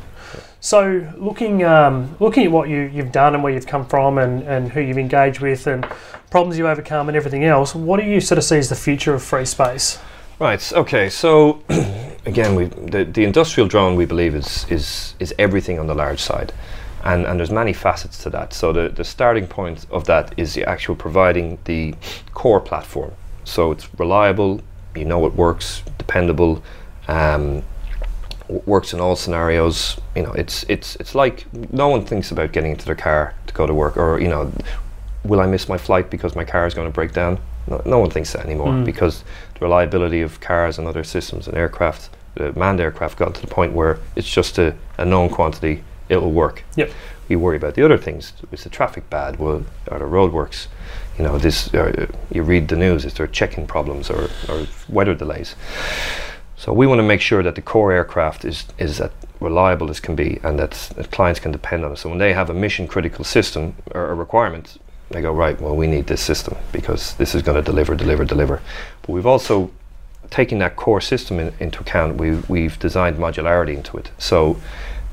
So, 0.62 1.08
looking 1.17 1.63
um, 1.63 2.15
looking 2.19 2.46
at 2.46 2.52
what 2.52 2.69
you, 2.69 2.82
you've 2.96 3.12
done 3.12 3.36
and 3.36 3.43
where 3.43 3.54
you've 3.54 3.67
come 3.67 3.86
from 3.86 4.17
and, 4.17 4.41
and 4.43 4.72
who 4.72 4.82
you've 4.82 4.98
engaged 4.98 5.41
with 5.41 5.67
and 5.67 5.86
problems 6.32 6.58
you 6.58 6.67
overcome 6.67 7.08
and 7.08 7.15
everything 7.15 7.43
else, 7.43 7.76
what 7.76 8.00
do 8.00 8.06
you 8.08 8.19
sort 8.19 8.39
of 8.39 8.43
see 8.46 8.58
as 8.58 8.69
the 8.69 8.76
future 8.76 9.13
of 9.13 9.22
free 9.22 9.46
space? 9.46 10.00
Right. 10.39 10.74
Okay. 10.74 11.08
So, 11.10 11.62
again, 12.26 12.56
we 12.56 12.65
the, 12.96 13.04
the 13.04 13.24
industrial 13.26 13.67
drone 13.67 13.96
we 13.96 14.06
believe 14.06 14.34
is 14.34 14.65
is 14.72 15.13
is 15.19 15.36
everything 15.38 15.78
on 15.80 15.86
the 15.86 15.98
large 16.04 16.19
side, 16.19 16.52
and 17.04 17.28
and 17.28 17.38
there's 17.38 17.52
many 17.52 17.74
facets 17.74 18.17
to 18.24 18.32
that. 18.32 18.54
So 18.54 18.74
the 18.74 18.89
the 18.89 19.04
starting 19.04 19.46
point 19.46 19.86
of 19.91 20.06
that 20.06 20.34
is 20.36 20.56
the 20.56 20.63
actual 20.67 20.96
providing 20.96 21.60
the 21.65 21.93
core 22.34 22.62
platform. 22.62 23.12
So 23.43 23.72
it's 23.72 23.88
reliable. 24.00 24.62
You 24.95 25.06
know 25.06 25.25
it 25.25 25.34
works, 25.34 25.84
dependable. 25.97 26.63
Um, 27.08 27.63
works 28.47 28.93
in 28.93 28.99
all 28.99 29.15
scenarios. 29.15 29.99
You 30.15 30.23
know, 30.23 30.34
it's 30.34 30.63
it's 30.69 30.95
it's 30.97 31.15
like 31.15 31.45
no 31.73 31.88
one 31.88 32.06
thinks 32.06 32.32
about 32.32 32.51
getting 32.51 32.71
into 32.71 32.86
their 32.86 32.95
car 32.95 33.34
to 33.47 33.53
go 33.53 33.65
to 33.67 33.73
work, 33.73 33.97
or 33.97 34.19
you 34.19 34.27
know, 34.27 34.51
will 35.23 35.39
I 35.39 35.45
miss 35.47 35.67
my 35.69 35.77
flight 35.77 36.10
because 36.10 36.36
my 36.36 36.45
car 36.45 36.67
is 36.67 36.73
going 36.73 36.88
to 36.88 36.93
break 36.93 37.13
down? 37.13 37.39
No, 37.67 37.82
no 37.86 37.99
one 37.99 38.10
thinks 38.10 38.34
that 38.34 38.45
anymore 38.45 38.73
mm. 38.73 38.86
because 38.86 39.23
the 39.53 39.60
reliability 39.62 40.21
of 40.21 40.39
cars 40.41 40.77
and 40.77 40.88
other 40.88 41.03
systems 41.03 41.47
and 41.47 41.56
aircraft, 41.56 42.10
uh, 42.39 42.51
manned 42.56 42.82
aircraft, 42.82 43.17
got 43.17 43.34
to 43.36 43.41
the 43.41 43.47
point 43.47 43.73
where 43.73 43.99
it's 44.15 44.29
just 44.29 44.58
a, 44.58 44.75
a 44.97 45.06
known 45.06 45.29
quantity. 45.29 45.84
It 46.10 46.17
will 46.17 46.34
work. 46.34 46.63
Yep. 46.75 46.91
We 47.29 47.36
worry 47.36 47.57
about 47.57 47.75
the 47.75 47.83
other 47.83 47.97
things. 47.97 48.33
Is 48.51 48.63
the 48.63 48.69
traffic 48.69 49.09
bad? 49.09 49.39
Well, 49.39 49.65
are 49.89 49.99
the 49.99 50.05
roadworks? 50.05 50.67
You 51.17 51.23
know, 51.23 51.38
this. 51.38 51.73
Uh, 51.73 52.07
you 52.31 52.43
read 52.43 52.67
the 52.67 52.75
news. 52.75 53.05
Is 53.05 53.13
there 53.13 53.27
checking 53.27 53.67
problems 53.67 54.09
or, 54.09 54.29
or 54.49 54.67
weather 54.89 55.15
delays? 55.15 55.55
So 56.57 56.71
we 56.71 56.88
want 56.88 56.99
to 56.99 57.03
make 57.03 57.21
sure 57.21 57.43
that 57.43 57.55
the 57.55 57.62
core 57.62 57.91
aircraft 57.91 58.45
is 58.45 58.65
is 58.77 59.01
as 59.01 59.12
reliable 59.39 59.89
as 59.89 59.99
can 59.99 60.15
be, 60.15 60.39
and 60.43 60.57
that, 60.57 60.71
that 60.95 61.12
clients 61.12 61.39
can 61.39 61.51
depend 61.51 61.83
on 61.83 61.91
it. 61.91 61.97
So 61.97 62.09
when 62.09 62.17
they 62.17 62.33
have 62.33 62.49
a 62.49 62.53
mission 62.53 62.88
critical 62.88 63.25
system 63.25 63.75
or 63.91 64.09
a 64.09 64.13
requirement, 64.13 64.77
they 65.09 65.21
go 65.21 65.33
right. 65.33 65.59
Well, 65.59 65.75
we 65.75 65.88
need 65.88 66.07
this 66.07 66.21
system 66.21 66.55
because 66.71 67.15
this 67.15 67.36
is 67.36 67.41
going 67.41 67.55
to 67.55 67.62
deliver, 67.62 67.95
deliver, 67.95 68.25
deliver. 68.25 68.62
But 69.01 69.09
we've 69.09 69.27
also 69.27 69.71
taken 70.29 70.59
that 70.59 70.75
core 70.75 71.01
system 71.01 71.39
in, 71.39 71.53
into 71.59 71.81
account. 71.81 72.15
We've 72.15 72.49
we've 72.49 72.79
designed 72.79 73.17
modularity 73.17 73.75
into 73.75 73.97
it. 73.97 74.12
So 74.17 74.57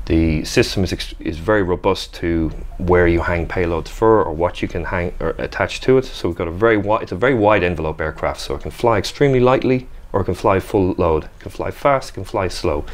the 0.05 0.43
system 0.43 0.83
is 0.83 1.13
is 1.19 1.37
very 1.37 1.63
robust 1.63 2.13
to 2.15 2.49
where 2.77 3.07
you 3.07 3.21
hang 3.21 3.47
payloads 3.47 3.87
for 3.87 4.23
or 4.23 4.33
what 4.33 4.61
you 4.61 4.67
can 4.67 4.85
hang 4.85 5.13
or 5.19 5.29
attach 5.37 5.81
to 5.81 5.97
it. 5.97 6.05
So 6.05 6.27
we've 6.27 6.37
got 6.37 6.47
a 6.47 6.51
very 6.51 6.77
wide. 6.77 7.03
It's 7.03 7.11
a 7.11 7.15
very 7.15 7.35
wide 7.35 7.63
envelope 7.63 8.01
aircraft, 8.01 8.41
so 8.41 8.55
it 8.55 8.61
can 8.61 8.71
fly 8.71 8.97
extremely 8.97 9.39
lightly 9.39 9.87
or 10.11 10.21
it 10.21 10.25
can 10.25 10.33
fly 10.33 10.59
full 10.59 10.93
load. 10.97 11.25
It 11.25 11.39
can 11.39 11.51
fly 11.51 11.71
fast, 11.71 12.09
it 12.09 12.13
can 12.13 12.23
fly 12.23 12.47
slow, 12.47 12.85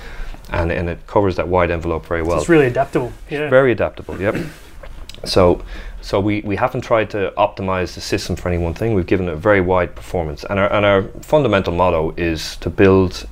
and 0.50 0.72
and 0.72 0.90
it 0.90 1.08
covers 1.08 1.36
that 1.38 1.48
wide 1.48 1.72
envelope 1.72 2.06
very 2.06 2.22
well. 2.22 2.38
So 2.38 2.42
it's 2.42 2.50
really 2.50 2.68
adaptable. 2.68 3.14
Yeah. 3.30 3.50
Very 3.50 3.72
adaptable. 3.72 4.20
Yep. 4.20 4.36
so. 5.26 5.64
So 6.00 6.22
we, 6.22 6.40
we 6.42 6.56
haven't 6.56 6.82
tried 6.82 7.10
to 7.10 7.34
optimize 7.38 7.96
the 7.96 8.02
system 8.02 8.38
for 8.38 8.48
any 8.48 8.58
one 8.58 8.74
thing. 8.74 8.94
We've 8.94 9.06
given 9.06 9.28
it 9.28 9.34
a 9.34 9.36
very 9.36 9.60
wide 9.60 9.94
performance, 9.94 10.46
and 10.46 10.58
our 10.58 10.72
and 10.72 10.86
our 10.86 11.04
fundamental 11.22 11.74
motto 11.74 12.14
is 12.16 12.56
to 12.58 12.70
build 12.70 13.28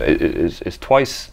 is, 0.00 0.60
is 0.62 0.78
twice 0.78 1.30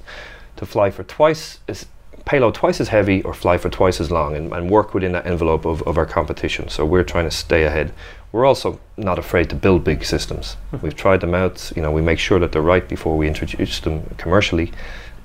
to 0.58 0.66
fly 0.66 0.90
for 0.90 1.04
twice 1.04 1.60
is 1.68 1.86
payload 2.26 2.56
twice 2.56 2.82
as 2.82 2.90
heavy 2.90 3.22
or 3.22 3.34
fly 3.34 3.58
for 3.58 3.70
twice 3.70 4.02
as 4.02 4.10
long 4.10 4.36
and, 4.36 4.52
and 4.52 4.70
work 4.70 4.94
within 4.94 5.12
that 5.12 5.26
envelope 5.28 5.64
of, 5.66 5.82
of 5.84 5.98
our 5.98 6.06
competition. 6.06 6.68
So 6.70 6.86
we're 6.86 7.04
trying 7.04 7.26
to 7.26 7.32
stay 7.32 7.64
ahead. 7.64 7.94
We're 8.32 8.46
also 8.46 8.80
not 8.98 9.20
afraid 9.20 9.50
to 9.52 9.56
build 9.56 9.84
big 9.84 10.04
systems. 10.04 10.58
Mm-hmm. 10.72 10.84
We've 10.84 10.96
tried 10.96 11.22
them 11.22 11.36
out. 11.36 11.72
You 11.76 11.82
know, 11.84 11.92
we 11.92 12.02
make 12.02 12.20
sure 12.20 12.40
that 12.40 12.52
they're 12.52 12.62
right 12.62 12.88
before 12.88 13.16
we 13.16 13.28
introduce 13.28 13.80
them 13.80 14.04
commercially. 14.18 14.72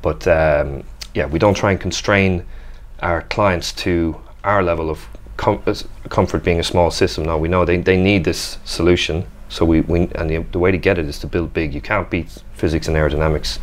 But 0.02 0.28
um, 0.28 0.84
yeah, 1.14 1.26
we 1.26 1.38
don't 1.38 1.54
try 1.54 1.70
and 1.72 1.80
constrain 1.80 2.44
our 3.00 3.22
clients 3.22 3.72
to 3.72 4.20
our 4.44 4.62
level 4.62 4.90
of 4.90 5.08
com- 5.38 5.62
comfort 6.10 6.44
being 6.44 6.60
a 6.60 6.64
small 6.64 6.90
system. 6.90 7.24
Now 7.24 7.38
we 7.38 7.48
know 7.48 7.64
they, 7.64 7.78
they 7.78 8.00
need 8.00 8.24
this 8.24 8.58
solution. 8.64 9.26
So 9.48 9.64
we, 9.64 9.80
we 9.80 10.08
and 10.14 10.28
the, 10.30 10.38
the 10.52 10.58
way 10.58 10.70
to 10.70 10.78
get 10.78 10.98
it 10.98 11.06
is 11.06 11.18
to 11.20 11.26
build 11.26 11.52
big. 11.54 11.74
You 11.74 11.80
can't 11.80 12.08
beat 12.10 12.42
physics 12.52 12.88
and 12.88 12.96
aerodynamics 12.96 13.58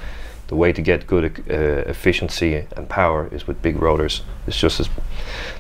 the 0.48 0.56
way 0.56 0.72
to 0.72 0.82
get 0.82 1.06
good 1.08 1.44
uh, 1.50 1.54
efficiency 1.90 2.66
and 2.76 2.88
power 2.88 3.28
is 3.34 3.48
with 3.48 3.62
big 3.62 3.82
rotors. 3.82 4.22
It's 4.48 4.58
just 4.58 4.80
as 4.80 4.90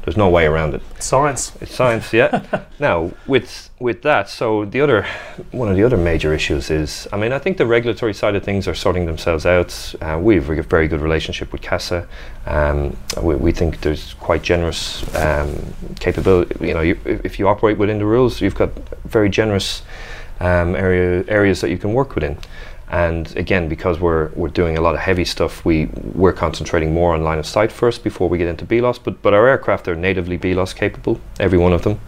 there's 0.03 0.15
no 0.15 0.29
way 0.29 0.45
around 0.45 0.73
it. 0.73 0.81
Science. 0.99 1.51
It's 1.59 1.75
science, 1.75 2.13
yeah. 2.13 2.63
now 2.79 3.11
with 3.27 3.69
with 3.79 4.01
that, 4.03 4.29
so 4.29 4.65
the 4.65 4.81
other 4.81 5.05
one 5.51 5.69
of 5.69 5.75
the 5.75 5.83
other 5.83 5.97
major 5.97 6.33
issues 6.33 6.71
is, 6.71 7.07
I 7.11 7.17
mean, 7.17 7.31
I 7.31 7.39
think 7.39 7.57
the 7.57 7.65
regulatory 7.65 8.13
side 8.13 8.33
of 8.33 8.43
things 8.43 8.67
are 8.67 8.73
sorting 8.73 9.05
themselves 9.05 9.45
out. 9.45 9.93
Uh, 10.01 10.19
we 10.21 10.35
have 10.35 10.49
a 10.49 10.63
very 10.63 10.87
good 10.87 11.01
relationship 11.01 11.51
with 11.51 11.61
CASA. 11.61 12.07
Um, 12.45 12.97
we, 13.21 13.35
we, 13.35 13.51
think 13.51 13.81
there's 13.81 14.13
quite 14.15 14.41
generous 14.41 15.03
um, 15.15 15.75
capability. 15.99 16.65
You 16.65 16.73
know, 16.73 16.81
you, 16.81 16.97
if 17.05 17.37
you 17.37 17.47
operate 17.47 17.77
within 17.77 17.99
the 17.99 18.05
rules, 18.05 18.41
you've 18.41 18.55
got 18.55 18.71
very 19.03 19.29
generous 19.29 19.83
um, 20.39 20.75
area 20.75 21.23
areas 21.27 21.61
that 21.61 21.69
you 21.69 21.77
can 21.77 21.93
work 21.93 22.15
within. 22.15 22.37
And 22.89 23.35
again, 23.35 23.67
because 23.67 23.99
we're 23.99 24.29
we're 24.29 24.47
doing 24.49 24.77
a 24.77 24.81
lot 24.81 24.95
of 24.95 25.01
heavy 25.01 25.25
stuff, 25.25 25.65
we 25.65 25.87
we're 26.13 26.33
concentrating 26.33 26.93
more 26.93 27.13
on 27.13 27.23
line 27.23 27.39
of 27.39 27.45
sight 27.45 27.71
first 27.71 28.03
before 28.03 28.29
we 28.29 28.37
get 28.37 28.47
into 28.47 28.65
BLOS. 28.65 28.97
But 28.99 29.21
but 29.21 29.33
our 29.33 29.47
aircraft 29.47 29.87
are 29.87 29.95
natively 29.95 30.37
BLOS 30.37 30.73
capable, 30.73 31.19
every 31.39 31.57
one 31.57 31.73
of 31.73 31.81
them. 31.81 31.99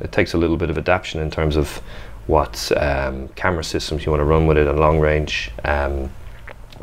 It 0.00 0.12
takes 0.12 0.34
a 0.34 0.38
little 0.38 0.58
bit 0.58 0.68
of 0.68 0.76
adaptation 0.76 1.22
in 1.22 1.30
terms 1.30 1.56
of 1.56 1.80
what 2.26 2.70
um, 2.76 3.28
camera 3.28 3.64
systems 3.64 4.04
you 4.04 4.10
want 4.10 4.20
to 4.20 4.24
run 4.24 4.46
with 4.46 4.58
it 4.58 4.66
and 4.66 4.78
long 4.78 5.00
range 5.00 5.50
um, 5.64 6.10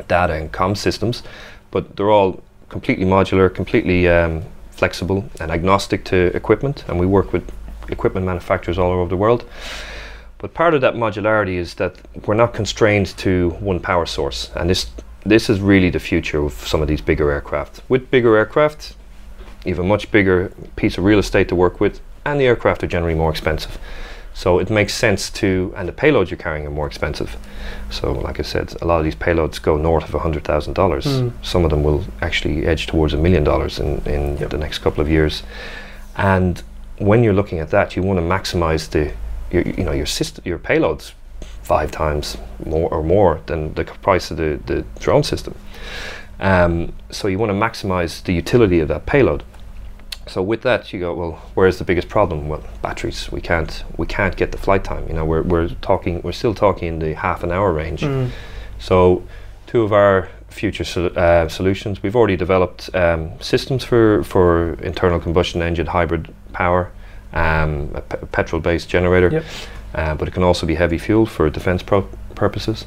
data 0.08 0.32
and 0.32 0.50
com 0.50 0.74
systems. 0.74 1.22
But 1.70 1.96
they're 1.96 2.10
all 2.10 2.42
completely 2.68 3.04
modular, 3.04 3.54
completely 3.54 4.08
um, 4.08 4.42
flexible, 4.70 5.28
and 5.40 5.52
agnostic 5.52 6.04
to 6.06 6.34
equipment. 6.34 6.84
And 6.88 6.98
we 6.98 7.06
work 7.06 7.32
with 7.32 7.48
equipment 7.88 8.26
manufacturers 8.26 8.78
all 8.78 8.90
over 8.90 9.08
the 9.08 9.16
world. 9.16 9.44
But 10.44 10.52
part 10.52 10.74
of 10.74 10.82
that 10.82 10.92
modularity 10.92 11.54
is 11.54 11.72
that 11.76 11.96
we're 12.26 12.34
not 12.34 12.52
constrained 12.52 13.16
to 13.16 13.56
one 13.60 13.80
power 13.80 14.04
source, 14.04 14.50
and 14.54 14.68
this 14.68 14.90
this 15.24 15.48
is 15.48 15.58
really 15.58 15.88
the 15.88 15.98
future 15.98 16.44
of 16.44 16.52
some 16.52 16.82
of 16.82 16.86
these 16.86 17.00
bigger 17.00 17.30
aircraft. 17.30 17.80
With 17.88 18.10
bigger 18.10 18.36
aircraft, 18.36 18.94
you 19.64 19.72
have 19.74 19.82
a 19.82 19.88
much 19.88 20.10
bigger 20.10 20.52
piece 20.76 20.98
of 20.98 21.04
real 21.04 21.18
estate 21.18 21.48
to 21.48 21.56
work 21.56 21.80
with, 21.80 22.02
and 22.26 22.38
the 22.38 22.44
aircraft 22.44 22.84
are 22.84 22.86
generally 22.86 23.14
more 23.14 23.30
expensive. 23.30 23.78
So 24.34 24.58
it 24.58 24.68
makes 24.68 24.92
sense 24.92 25.30
to, 25.40 25.72
and 25.78 25.88
the 25.88 25.94
payloads 25.94 26.28
you're 26.28 26.36
carrying 26.36 26.66
are 26.66 26.76
more 26.80 26.88
expensive. 26.88 27.38
So, 27.88 28.12
like 28.12 28.38
I 28.38 28.42
said, 28.42 28.76
a 28.82 28.84
lot 28.84 28.98
of 28.98 29.04
these 29.04 29.16
payloads 29.16 29.62
go 29.62 29.78
north 29.78 30.12
of 30.12 30.20
hundred 30.20 30.44
thousand 30.44 30.72
mm. 30.74 30.76
dollars. 30.76 31.06
Some 31.40 31.64
of 31.64 31.70
them 31.70 31.82
will 31.82 32.04
actually 32.20 32.66
edge 32.66 32.86
towards 32.86 33.14
a 33.14 33.16
million 33.16 33.44
dollars 33.44 33.78
in 33.78 34.02
in 34.04 34.36
yep. 34.36 34.50
the 34.50 34.58
next 34.58 34.80
couple 34.80 35.00
of 35.00 35.08
years. 35.08 35.42
And 36.16 36.62
when 36.98 37.24
you're 37.24 37.38
looking 37.40 37.60
at 37.60 37.70
that, 37.70 37.96
you 37.96 38.02
want 38.02 38.18
to 38.18 38.26
maximize 38.36 38.90
the 38.90 39.14
your, 39.54 39.62
you 39.62 39.84
know 39.84 39.92
your 39.92 40.06
system, 40.06 40.42
your 40.46 40.58
payloads 40.58 41.12
five 41.62 41.90
times 41.90 42.36
more 42.66 42.90
or 42.90 43.02
more 43.02 43.40
than 43.46 43.72
the 43.74 43.84
price 43.84 44.30
of 44.30 44.36
the, 44.36 44.60
the 44.66 44.84
drone 45.00 45.22
system. 45.22 45.54
Um, 46.40 46.92
so 47.10 47.28
you 47.28 47.38
want 47.38 47.50
to 47.50 47.54
maximize 47.54 48.22
the 48.22 48.34
utility 48.34 48.80
of 48.80 48.88
that 48.88 49.06
payload. 49.06 49.42
So 50.26 50.42
with 50.42 50.62
that, 50.62 50.92
you 50.92 51.00
go, 51.00 51.14
well, 51.14 51.32
where's 51.54 51.78
the 51.78 51.84
biggest 51.84 52.08
problem? 52.08 52.48
Well, 52.48 52.62
batteries. 52.82 53.30
We 53.30 53.40
can't 53.40 53.84
we 53.96 54.06
can't 54.06 54.36
get 54.36 54.52
the 54.52 54.58
flight 54.58 54.84
time. 54.84 55.06
You 55.08 55.14
know, 55.14 55.24
we're 55.24 55.42
we're 55.42 55.68
talking 55.80 56.22
we're 56.22 56.32
still 56.32 56.54
talking 56.54 56.88
in 56.88 56.98
the 56.98 57.14
half 57.14 57.42
an 57.42 57.52
hour 57.52 57.72
range. 57.72 58.00
Mm. 58.00 58.30
So 58.78 59.22
two 59.66 59.82
of 59.82 59.92
our 59.92 60.28
future 60.48 60.84
uh, 61.18 61.48
solutions, 61.48 62.02
we've 62.02 62.16
already 62.16 62.36
developed 62.36 62.94
um, 62.94 63.32
systems 63.40 63.84
for 63.84 64.24
for 64.24 64.74
internal 64.82 65.20
combustion 65.20 65.62
engine 65.62 65.86
hybrid 65.86 66.32
power, 66.52 66.90
um, 67.34 67.90
a 67.94 68.00
p- 68.00 68.26
petrol-based 68.32 68.88
generator, 68.88 69.28
yep. 69.30 69.44
uh, 69.94 70.14
but 70.14 70.28
it 70.28 70.30
can 70.32 70.42
also 70.42 70.66
be 70.66 70.76
heavy 70.76 70.98
fuel 70.98 71.26
for 71.26 71.50
defense 71.50 71.82
pro- 71.82 72.08
purposes 72.34 72.86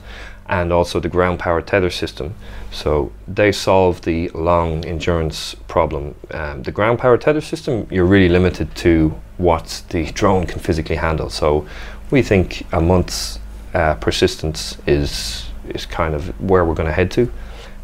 and 0.50 0.72
also 0.72 1.00
the 1.00 1.10
ground 1.10 1.40
power 1.40 1.62
tether 1.62 1.90
system. 1.90 2.34
So 2.72 3.12
they 3.28 3.52
solve 3.52 4.02
the 4.04 4.30
long 4.30 4.86
endurance 4.86 5.56
problem. 5.68 6.16
Um, 6.32 6.64
the 6.64 6.72
ground 6.72 7.00
power 7.00 7.18
tether 7.18 7.42
system, 7.42 7.88
you're 7.92 8.06
really 8.06 8.30
limited 8.30 8.74
to 8.76 9.20
what 9.38 9.84
the 9.90 10.06
drone 10.14 10.46
can 10.46 10.60
physically 10.60 10.96
handle. 10.96 11.30
So 11.30 11.68
we 12.12 12.22
think 12.22 12.66
a 12.72 12.82
month's 12.82 13.40
uh, 13.74 13.96
persistence 13.96 14.78
is 14.88 15.44
is 15.70 15.86
kind 15.86 16.16
of 16.16 16.30
where 16.40 16.64
we're 16.64 16.74
going 16.74 16.88
to 16.88 16.94
head 16.94 17.12
to. 17.12 17.30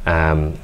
Um, 0.06 0.58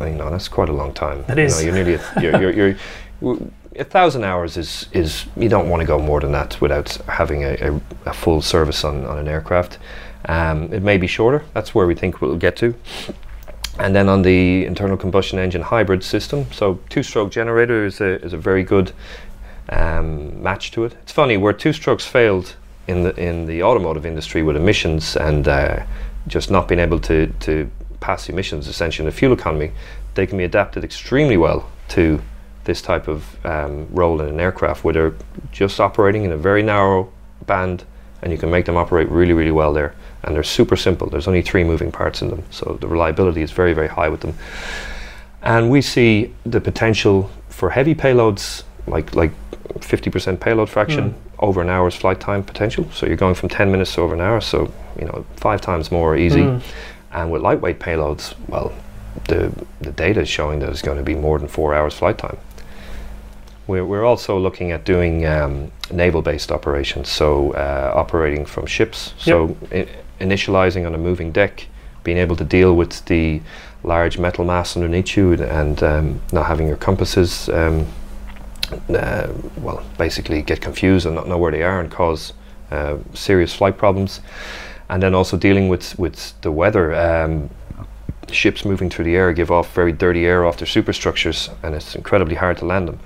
you 0.00 0.10
know, 0.10 0.30
that's 0.30 0.46
quite 0.46 0.68
a 0.68 0.72
long 0.72 0.94
time. 0.94 1.24
It 1.28 1.36
you 1.36 1.44
is. 1.44 1.56
Know, 1.56 1.64
you're 1.64 1.74
nearly 1.74 1.94
a, 1.94 2.20
you're, 2.20 2.40
you're, 2.40 2.52
you're 2.52 2.76
a 3.80 3.84
thousand 3.84 4.24
hours 4.24 4.56
is 4.56 4.86
is 4.92 5.24
you 5.36 5.48
don't 5.48 5.68
want 5.68 5.80
to 5.80 5.86
go 5.86 5.98
more 5.98 6.20
than 6.20 6.32
that 6.32 6.60
without 6.60 6.94
having 7.08 7.44
a, 7.44 7.54
a, 7.54 7.80
a 8.06 8.12
full 8.12 8.42
service 8.42 8.84
on, 8.84 9.04
on 9.06 9.18
an 9.18 9.26
aircraft. 9.26 9.78
Um, 10.26 10.72
it 10.72 10.82
may 10.82 10.98
be 10.98 11.06
shorter. 11.06 11.44
That's 11.54 11.74
where 11.74 11.86
we 11.86 11.94
think 11.94 12.20
we'll 12.20 12.36
get 12.36 12.56
to. 12.56 12.74
And 13.78 13.96
then 13.96 14.08
on 14.10 14.20
the 14.22 14.66
internal 14.66 14.98
combustion 14.98 15.38
engine 15.38 15.62
hybrid 15.62 16.04
system, 16.04 16.52
so 16.52 16.78
two-stroke 16.90 17.32
generator 17.32 17.86
is 17.86 18.00
a 18.00 18.22
is 18.22 18.34
a 18.34 18.38
very 18.38 18.62
good 18.62 18.92
um, 19.70 20.42
match 20.42 20.70
to 20.72 20.84
it. 20.84 20.92
It's 21.02 21.12
funny 21.12 21.38
where 21.38 21.54
two-strokes 21.54 22.04
failed 22.04 22.56
in 22.86 23.02
the 23.02 23.16
in 23.16 23.46
the 23.46 23.62
automotive 23.62 24.04
industry 24.04 24.42
with 24.42 24.56
emissions 24.56 25.16
and 25.16 25.48
uh, 25.48 25.84
just 26.26 26.50
not 26.50 26.68
being 26.68 26.80
able 26.80 27.00
to 27.00 27.28
to 27.40 27.70
pass 28.00 28.28
emissions 28.28 28.68
essentially 28.68 29.06
in 29.06 29.10
the 29.10 29.16
fuel 29.16 29.32
economy, 29.32 29.72
they 30.14 30.26
can 30.26 30.36
be 30.36 30.44
adapted 30.44 30.84
extremely 30.84 31.38
well 31.38 31.70
to 31.88 32.20
this 32.70 32.82
type 32.82 33.06
of 33.08 33.18
um, 33.44 33.72
role 34.00 34.20
in 34.20 34.28
an 34.28 34.40
aircraft 34.40 34.84
where 34.84 34.94
they're 34.94 35.14
just 35.52 35.80
operating 35.80 36.22
in 36.24 36.32
a 36.32 36.36
very 36.36 36.62
narrow 36.62 37.12
band 37.46 37.84
and 38.22 38.32
you 38.32 38.38
can 38.38 38.50
make 38.50 38.64
them 38.66 38.76
operate 38.76 39.08
really 39.08 39.34
really 39.40 39.56
well 39.60 39.72
there 39.72 39.92
and 40.22 40.34
they're 40.34 40.42
super 40.42 40.76
simple. 40.76 41.08
There's 41.08 41.28
only 41.28 41.42
three 41.42 41.64
moving 41.64 41.90
parts 41.90 42.22
in 42.22 42.28
them, 42.28 42.42
so 42.50 42.76
the 42.80 42.88
reliability 42.88 43.42
is 43.42 43.50
very, 43.50 43.72
very 43.72 43.88
high 43.88 44.08
with 44.08 44.20
them. 44.20 44.34
And 45.42 45.70
we 45.70 45.80
see 45.80 46.34
the 46.44 46.60
potential 46.60 47.30
for 47.48 47.70
heavy 47.70 47.94
payloads, 47.94 48.64
like 48.86 49.14
like 49.14 49.32
50% 49.78 50.40
payload 50.40 50.68
fraction 50.68 51.12
mm. 51.12 51.14
over 51.38 51.62
an 51.62 51.70
hour's 51.70 51.94
flight 51.94 52.20
time 52.20 52.42
potential. 52.42 52.90
So 52.92 53.06
you're 53.06 53.16
going 53.16 53.34
from 53.34 53.48
10 53.48 53.70
minutes 53.70 53.94
to 53.94 54.02
over 54.02 54.14
an 54.14 54.20
hour, 54.20 54.40
so 54.40 54.72
you 54.98 55.06
know 55.06 55.24
five 55.36 55.60
times 55.60 55.90
more 55.90 56.16
easy. 56.16 56.42
Mm. 56.42 56.62
And 57.12 57.32
with 57.32 57.42
lightweight 57.42 57.80
payloads, 57.80 58.34
well, 58.48 58.72
the 59.28 59.52
the 59.80 59.92
data 59.92 60.20
is 60.20 60.28
showing 60.28 60.60
that 60.60 60.68
it's 60.68 60.82
going 60.82 60.98
to 60.98 61.04
be 61.04 61.14
more 61.14 61.38
than 61.38 61.48
four 61.48 61.74
hours 61.74 61.94
flight 61.94 62.18
time. 62.18 62.36
We're, 63.70 63.84
we're 63.84 64.04
also 64.04 64.36
looking 64.36 64.72
at 64.72 64.84
doing 64.84 65.24
um, 65.26 65.70
naval-based 65.92 66.50
operations, 66.50 67.08
so 67.08 67.52
uh, 67.52 67.92
operating 67.94 68.44
from 68.44 68.66
ships. 68.66 69.14
Yep. 69.18 69.24
So 69.24 69.56
initializing 70.20 70.86
on 70.86 70.94
a 70.96 70.98
moving 70.98 71.30
deck, 71.30 71.68
being 72.02 72.18
able 72.18 72.34
to 72.34 72.44
deal 72.44 72.74
with 72.74 73.04
the 73.04 73.40
large 73.84 74.18
metal 74.18 74.44
mass 74.44 74.76
underneath 74.76 75.16
you, 75.16 75.34
and 75.34 75.80
um, 75.84 76.20
not 76.32 76.46
having 76.46 76.66
your 76.66 76.78
compasses, 76.78 77.48
um, 77.50 77.86
uh, 78.88 79.28
well, 79.58 79.84
basically 79.96 80.42
get 80.42 80.60
confused 80.60 81.06
and 81.06 81.14
not 81.14 81.28
know 81.28 81.38
where 81.38 81.52
they 81.52 81.62
are 81.62 81.78
and 81.78 81.92
cause 81.92 82.32
uh, 82.72 82.96
serious 83.14 83.54
flight 83.54 83.78
problems. 83.78 84.20
And 84.88 85.00
then 85.00 85.14
also 85.14 85.36
dealing 85.36 85.68
with 85.68 85.96
with 85.96 86.34
the 86.40 86.50
weather. 86.50 86.92
Um, 86.92 87.50
ships 88.32 88.64
moving 88.64 88.88
through 88.88 89.04
the 89.04 89.16
air 89.16 89.32
give 89.32 89.50
off 89.50 89.74
very 89.74 89.90
dirty 89.90 90.24
air 90.24 90.44
off 90.44 90.56
their 90.56 90.66
superstructures, 90.66 91.50
and 91.62 91.74
it's 91.74 91.94
incredibly 91.96 92.36
hard 92.36 92.56
to 92.58 92.64
land 92.64 92.86
them 92.86 92.98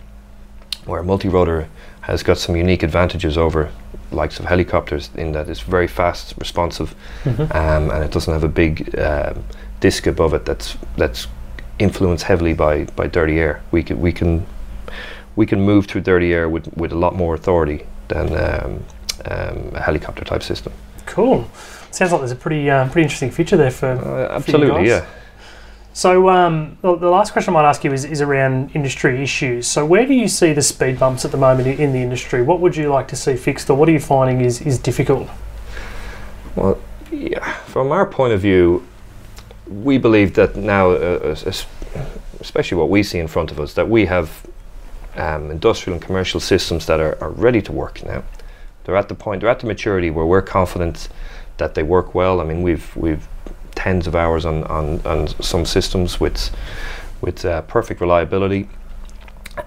where 0.86 1.02
multi-rotor 1.02 1.68
has 2.02 2.22
got 2.22 2.38
some 2.38 2.56
unique 2.56 2.82
advantages 2.82 3.36
over 3.38 3.70
likes 4.10 4.38
of 4.38 4.44
helicopters 4.46 5.10
in 5.16 5.32
that 5.32 5.48
it's 5.48 5.60
very 5.60 5.88
fast, 5.88 6.34
responsive, 6.38 6.94
Mhm. 7.24 7.54
um, 7.54 7.90
and 7.90 8.04
it 8.04 8.10
doesn't 8.10 8.32
have 8.32 8.44
a 8.44 8.48
big 8.48 8.94
um, 8.98 9.44
disc 9.80 10.06
above 10.06 10.34
it 10.34 10.44
that's 10.44 10.76
that's 10.96 11.26
influenced 11.78 12.24
heavily 12.24 12.52
by, 12.54 12.84
by 12.96 13.06
dirty 13.08 13.38
air. 13.40 13.60
We 13.72 13.82
can 13.82 14.00
we 14.00 14.12
can 14.12 14.46
we 15.36 15.46
can 15.46 15.60
move 15.60 15.86
through 15.86 16.02
dirty 16.02 16.32
air 16.32 16.48
with, 16.48 16.68
with 16.76 16.92
a 16.92 16.98
lot 16.98 17.14
more 17.16 17.34
authority 17.34 17.86
than 18.08 18.26
um, 18.36 18.84
um, 19.30 19.70
a 19.74 19.80
helicopter 19.80 20.24
type 20.24 20.42
system. 20.42 20.72
Cool. 21.06 21.48
Sounds 21.90 22.12
like 22.12 22.20
there's 22.20 22.30
a 22.32 22.36
pretty 22.36 22.70
uh, 22.70 22.84
pretty 22.88 23.02
interesting 23.02 23.30
feature 23.32 23.56
there 23.56 23.70
for. 23.70 23.88
Uh, 23.88 24.36
absolutely, 24.36 24.84
guys. 24.84 24.88
yeah. 24.88 25.04
So 25.94 26.28
um, 26.28 26.76
the, 26.82 26.90
last 26.90 27.32
question 27.32 27.54
I 27.54 27.62
might 27.62 27.68
ask 27.68 27.84
you 27.84 27.92
is, 27.92 28.04
is 28.04 28.20
around 28.20 28.74
industry 28.74 29.22
issues. 29.22 29.68
So 29.68 29.86
where 29.86 30.04
do 30.04 30.12
you 30.12 30.26
see 30.26 30.52
the 30.52 30.60
speed 30.60 30.98
bumps 30.98 31.24
at 31.24 31.30
the 31.30 31.36
moment 31.36 31.68
in, 31.68 31.92
the 31.92 32.00
industry? 32.00 32.42
What 32.42 32.58
would 32.58 32.74
you 32.74 32.88
like 32.88 33.06
to 33.08 33.16
see 33.16 33.36
fixed, 33.36 33.70
or 33.70 33.76
what 33.76 33.88
are 33.88 33.92
you 33.92 34.00
finding 34.00 34.40
is, 34.40 34.60
is 34.60 34.76
difficult? 34.76 35.28
Well, 36.56 36.80
yeah, 37.12 37.52
from 37.66 37.92
our 37.92 38.06
point 38.06 38.32
of 38.32 38.40
view, 38.40 38.84
we 39.68 39.96
believe 39.96 40.34
that 40.34 40.56
now, 40.56 40.90
uh, 40.90 41.36
es- 41.46 41.64
especially 42.40 42.76
what 42.76 42.90
we 42.90 43.04
see 43.04 43.20
in 43.20 43.28
front 43.28 43.52
of 43.52 43.60
us, 43.60 43.74
that 43.74 43.88
we 43.88 44.06
have 44.06 44.44
um, 45.14 45.52
industrial 45.52 45.94
and 45.94 46.04
commercial 46.04 46.40
systems 46.40 46.86
that 46.86 46.98
are, 46.98 47.16
are 47.22 47.30
ready 47.30 47.62
to 47.62 47.70
work 47.70 48.04
now. 48.04 48.24
They're 48.82 48.96
at 48.96 49.08
the 49.08 49.14
point, 49.14 49.42
they're 49.42 49.50
at 49.50 49.60
the 49.60 49.68
maturity 49.68 50.10
where 50.10 50.26
we're 50.26 50.42
confident 50.42 51.08
that 51.58 51.76
they 51.76 51.84
work 51.84 52.16
well. 52.16 52.40
I 52.40 52.44
mean, 52.44 52.62
we've 52.62 52.94
we've 52.96 53.28
tens 53.84 54.06
of 54.06 54.14
hours 54.14 54.46
on, 54.46 54.64
on, 54.64 55.00
on 55.04 55.28
some 55.42 55.66
systems 55.66 56.18
with 56.18 56.50
with 57.20 57.44
uh, 57.44 57.62
perfect 57.62 58.00
reliability, 58.00 58.68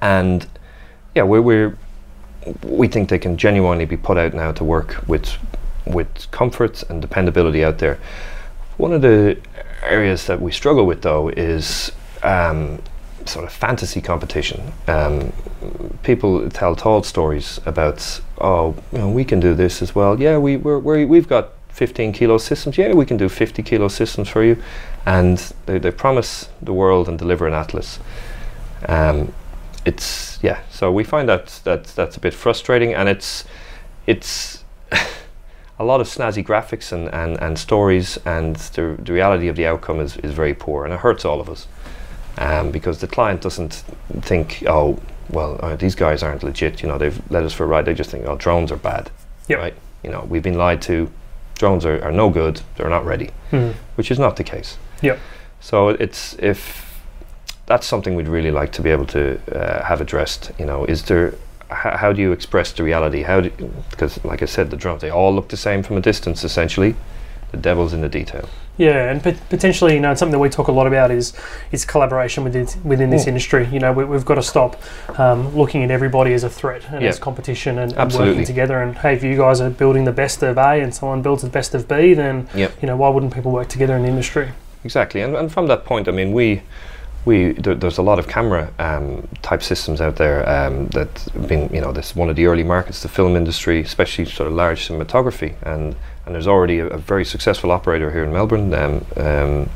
and 0.01 0.47
yeah, 1.15 1.23
we're, 1.23 1.41
we're 1.41 1.77
we 2.63 2.88
think 2.88 3.10
they 3.10 3.19
can 3.19 3.38
genuinely 3.38 3.86
be 3.86 3.97
put 3.97 4.17
out 4.17 4.34
now 4.34 4.51
to 4.51 4.63
work 4.63 5.03
with 5.08 5.38
with 5.86 6.30
comfort 6.32 6.84
and 6.89 7.01
dependability 7.01 7.63
out 7.63 7.77
there. 7.77 7.99
One 8.77 8.91
of 8.93 9.01
the 9.01 9.38
areas 9.84 10.25
that 10.25 10.41
we 10.41 10.51
struggle 10.51 10.86
with, 10.86 11.01
though, 11.01 11.30
is 11.30 11.91
um, 12.23 12.80
sort 13.25 13.45
of 13.45 13.51
fantasy 13.51 14.01
competition. 14.01 14.73
Um, 14.88 15.32
people 16.03 16.49
tell 16.49 16.75
tall 16.75 17.03
stories 17.03 17.60
about, 17.65 18.21
oh, 18.39 18.75
you 18.91 18.97
know, 18.97 19.10
we 19.10 19.23
can 19.25 19.39
do 19.39 19.53
this 19.53 19.82
as 19.82 19.93
well. 19.95 20.19
Yeah, 20.19 20.38
we 20.39 20.58
we're, 20.58 21.06
we've 21.06 21.27
got 21.27 21.56
15 21.77 22.11
kilo 22.11 22.39
systems. 22.39 22.75
Yeah, 22.75 22.93
we 22.93 23.05
can 23.05 23.17
do 23.17 23.29
50 23.29 23.61
kilo 23.61 23.87
systems 23.87 24.27
for 24.27 24.43
you, 24.43 24.57
and 25.05 25.37
they, 25.67 25.77
they 25.77 25.91
promise 25.91 26.49
the 26.59 26.73
world 26.73 27.07
and 27.07 27.19
deliver 27.19 27.45
an 27.45 27.53
atlas. 27.53 27.99
Um, 28.87 29.31
it's 29.85 30.39
yeah. 30.41 30.59
So 30.71 30.91
we 30.91 31.03
find 31.03 31.29
that 31.29 31.61
that 31.65 31.83
that's 31.83 32.17
a 32.17 32.19
bit 32.19 32.33
frustrating, 32.33 32.95
and 32.95 33.07
it's 33.07 33.43
it's 34.07 34.63
a 35.79 35.85
lot 35.85 36.01
of 36.01 36.07
snazzy 36.07 36.43
graphics 36.43 36.91
and, 36.91 37.13
and, 37.13 37.39
and 37.39 37.59
stories, 37.59 38.17
and 38.25 38.55
the, 38.55 38.97
the 38.97 39.13
reality 39.13 39.47
of 39.47 39.55
the 39.55 39.67
outcome 39.67 39.99
is, 39.99 40.17
is 40.17 40.33
very 40.33 40.55
poor, 40.55 40.83
and 40.83 40.91
it 40.91 41.01
hurts 41.01 41.25
all 41.25 41.39
of 41.39 41.47
us. 41.47 41.67
Um, 42.39 42.71
because 42.71 43.01
the 43.01 43.07
client 43.07 43.41
doesn't 43.41 43.83
think, 44.21 44.63
oh, 44.67 44.99
well, 45.29 45.59
uh, 45.61 45.75
these 45.75 45.95
guys 45.95 46.23
aren't 46.23 46.43
legit. 46.43 46.81
You 46.81 46.87
know, 46.87 46.97
they've 46.97 47.19
led 47.31 47.43
us 47.43 47.53
for 47.53 47.65
a 47.65 47.67
ride. 47.67 47.85
They 47.85 47.93
just 47.93 48.09
think, 48.09 48.25
oh, 48.25 48.35
drones 48.35 48.71
are 48.71 48.77
bad. 48.77 49.11
Yep. 49.47 49.59
Right? 49.59 49.75
You 50.03 50.09
know, 50.09 50.25
we've 50.27 50.43
been 50.43 50.57
lied 50.57 50.81
to. 50.83 51.11
Drones 51.57 51.85
are, 51.85 52.01
are 52.03 52.11
no 52.11 52.29
good. 52.29 52.61
They're 52.75 52.89
not 52.89 53.05
ready, 53.05 53.29
Hmm. 53.51 53.71
which 53.95 54.11
is 54.11 54.19
not 54.19 54.35
the 54.35 54.43
case. 54.43 54.77
Yep. 55.01 55.19
So 55.59 55.89
it's 55.89 56.35
if 56.39 57.01
that's 57.65 57.85
something 57.87 58.15
we'd 58.15 58.27
really 58.27 58.51
like 58.51 58.71
to 58.73 58.81
be 58.81 58.89
able 58.91 59.05
to 59.07 59.39
uh, 59.51 59.83
have 59.83 59.99
addressed. 60.01 60.51
You 60.59 60.65
know, 60.65 60.85
is 60.85 61.03
there 61.03 61.33
h- 61.71 61.95
how 62.01 62.13
do 62.13 62.21
you 62.21 62.31
express 62.31 62.71
the 62.71 62.83
reality? 62.83 63.23
How 63.23 63.41
because 63.91 64.23
like 64.23 64.41
I 64.41 64.45
said, 64.45 64.69
the 64.69 64.77
drones 64.77 65.01
they 65.01 65.09
all 65.09 65.33
look 65.33 65.49
the 65.49 65.57
same 65.57 65.83
from 65.83 65.97
a 65.97 66.01
distance. 66.01 66.43
Essentially, 66.43 66.95
the 67.51 67.57
devil's 67.57 67.93
in 67.93 68.01
the 68.01 68.10
detail. 68.10 68.47
Yeah, 68.77 69.10
and 69.10 69.23
pot- 69.23 69.38
potentially, 69.49 69.95
you 69.95 69.99
know, 69.99 70.13
something 70.13 70.33
that 70.33 70.39
we 70.39 70.49
talk 70.49 70.67
a 70.67 70.71
lot 70.71 70.86
about 70.86 71.10
is 71.10 71.33
is 71.71 71.83
collaboration 71.86 72.43
within 72.43 72.67
within 72.83 73.10
this 73.10 73.23
Mm. 73.25 73.29
industry. 73.29 73.67
You 73.71 73.79
know, 73.79 73.91
we, 73.91 74.05
we've 74.05 74.25
got 74.25 74.36
to 74.36 74.43
stop 74.43 74.75
um, 75.17 75.55
looking 75.57 75.83
at 75.83 75.89
everybody 75.89 76.33
as 76.33 76.43
a 76.43 76.49
threat 76.49 76.83
and 76.91 77.01
Yeah. 77.01 77.10
as 77.10 77.17
competition 77.17 77.79
and, 77.79 77.93
and 77.93 78.13
working 78.13 78.45
together. 78.45 78.79
And 78.81 78.95
hey, 78.95 79.13
if 79.15 79.23
you 79.23 79.36
guys 79.36 79.62
are 79.62 79.69
building 79.71 80.03
the 80.05 80.12
best 80.12 80.43
of 80.43 80.57
A 80.60 80.81
and 80.81 80.93
someone 80.93 81.21
builds 81.23 81.41
the 81.41 81.49
best 81.49 81.73
of 81.73 81.88
B, 81.88 82.13
then 82.13 82.47
Yep. 82.53 82.71
you 82.81 82.88
know 82.88 82.95
why 82.97 83.10
wouldn't 83.10 83.33
people 83.33 83.51
work 83.51 83.67
together 83.67 83.95
in 83.95 84.03
the 84.03 84.10
industry? 84.10 84.49
Exactly, 84.83 85.21
and, 85.21 85.36
and 85.36 85.51
from 85.51 85.67
that 85.67 85.83
point, 85.83 86.07
I 86.07 86.12
mean, 86.12 86.31
we 86.31 86.62
we 87.25 87.53
there, 87.53 87.75
there's 87.75 87.97
a 87.97 88.01
lot 88.01 88.19
of 88.19 88.27
camera 88.27 88.71
um, 88.80 89.27
type 89.41 89.62
systems 89.62 90.01
out 90.01 90.15
there 90.15 90.47
um, 90.47 90.88
that 90.89 91.27
been 91.47 91.69
you 91.73 91.82
know 91.82 91.91
this 91.91 92.15
one 92.15 92.30
of 92.30 92.36
the 92.36 92.45
early 92.45 92.63
markets 92.63 93.01
the 93.01 93.10
film 93.10 93.36
industry 93.36 93.82
especially 93.82 94.25
sort 94.25 94.47
of 94.47 94.53
large 94.53 94.88
cinematography. 94.88 95.56
And 95.63 95.95
and 96.25 96.36
there's 96.36 96.47
already 96.47 96.80
a, 96.80 96.88
a 96.88 96.97
very 96.97 97.23
successful 97.23 97.71
operator 97.71 98.12
here 98.12 98.23
in 98.23 98.34
Melbourne 98.34 98.73
um, 98.73 99.06
um, 99.15 99.69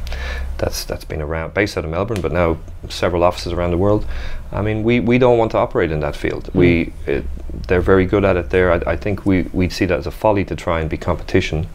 that's 0.57 0.83
that's 0.85 1.05
been 1.05 1.21
around 1.21 1.53
based 1.53 1.77
out 1.77 1.85
of 1.85 1.91
Melbourne 1.91 2.21
but 2.21 2.31
now 2.31 2.57
several 2.89 3.23
offices 3.23 3.53
around 3.53 3.71
the 3.71 3.77
world. 3.77 4.05
I 4.51 4.61
mean 4.61 4.83
we, 4.83 4.99
we 4.99 5.17
don't 5.17 5.37
want 5.37 5.51
to 5.51 5.57
operate 5.57 5.91
in 5.91 5.99
that 6.01 6.15
field. 6.15 6.45
Mm. 6.45 6.55
we 6.55 6.93
it, 7.05 7.25
they're 7.67 7.81
very 7.81 8.05
good 8.05 8.23
at 8.23 8.37
it 8.37 8.49
there. 8.49 8.71
I, 8.71 8.93
I 8.93 8.95
think 8.95 9.25
we 9.25 9.43
we'd 9.53 9.73
see 9.73 9.85
that 9.85 9.99
as 9.99 10.07
a 10.07 10.11
folly 10.11 10.45
to 10.45 10.55
try 10.55 10.79
and 10.79 10.89
be 10.89 10.97
competition 10.97 11.67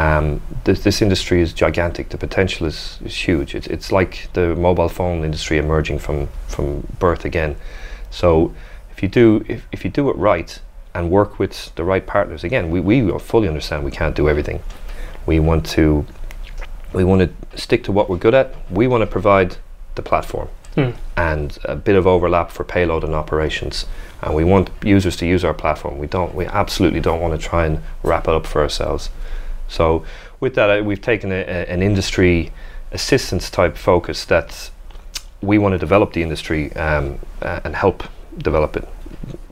um, 0.00 0.40
this, 0.64 0.82
this, 0.82 1.02
industry 1.02 1.42
is 1.42 1.52
gigantic. 1.52 2.08
The 2.08 2.16
potential 2.16 2.66
is, 2.66 2.98
is 3.04 3.14
huge. 3.14 3.54
It's, 3.54 3.66
it's 3.66 3.92
like 3.92 4.30
the 4.32 4.56
mobile 4.56 4.88
phone 4.88 5.24
industry 5.24 5.58
emerging 5.58 5.98
from, 5.98 6.28
from 6.48 6.86
birth 6.98 7.26
again. 7.26 7.56
So 8.10 8.54
if 8.90 9.02
you 9.02 9.08
do 9.08 9.44
if, 9.46 9.66
if 9.72 9.84
you 9.84 9.90
do 9.90 10.08
it 10.08 10.16
right 10.16 10.58
and 10.94 11.10
work 11.10 11.38
with 11.38 11.74
the 11.74 11.84
right 11.84 12.06
partners, 12.06 12.44
again, 12.44 12.70
we, 12.70 12.80
we 12.80 13.18
fully 13.18 13.46
understand 13.46 13.84
we 13.84 13.90
can't 13.90 14.16
do 14.16 14.26
everything. 14.26 14.62
We 15.26 15.38
want 15.38 15.66
to 15.76 16.06
we 16.94 17.04
want 17.04 17.20
to 17.20 17.58
stick 17.58 17.84
to 17.84 17.92
what 17.92 18.08
we're 18.08 18.16
good 18.16 18.34
at. 18.34 18.54
We 18.70 18.86
want 18.86 19.02
to 19.02 19.06
provide 19.06 19.58
the 19.96 20.02
platform 20.02 20.48
mm. 20.76 20.94
and 21.16 21.58
a 21.64 21.76
bit 21.76 21.94
of 21.94 22.06
overlap 22.06 22.50
for 22.50 22.64
payload 22.64 23.04
and 23.04 23.14
operations. 23.14 23.86
And 24.22 24.34
we 24.34 24.44
want 24.44 24.70
users 24.82 25.16
to 25.16 25.26
use 25.26 25.44
our 25.44 25.54
platform. 25.54 25.98
We 25.98 26.06
don't. 26.06 26.34
We 26.34 26.46
absolutely 26.46 27.00
don't 27.00 27.20
want 27.20 27.38
to 27.38 27.48
try 27.48 27.66
and 27.66 27.82
wrap 28.02 28.28
it 28.28 28.34
up 28.34 28.46
for 28.46 28.62
ourselves. 28.62 29.10
So 29.70 30.04
with 30.40 30.54
that, 30.56 30.84
we've 30.84 31.00
taken 31.00 31.32
a, 31.32 31.36
a, 31.36 31.72
an 31.72 31.82
industry 31.82 32.52
assistance 32.92 33.48
type 33.48 33.76
focus 33.76 34.24
that 34.26 34.70
we 35.40 35.56
want 35.58 35.72
to 35.72 35.78
develop 35.78 36.12
the 36.12 36.22
industry 36.22 36.72
um, 36.74 37.18
uh, 37.40 37.60
and 37.64 37.74
help 37.74 38.02
develop 38.38 38.76
it, 38.76 38.86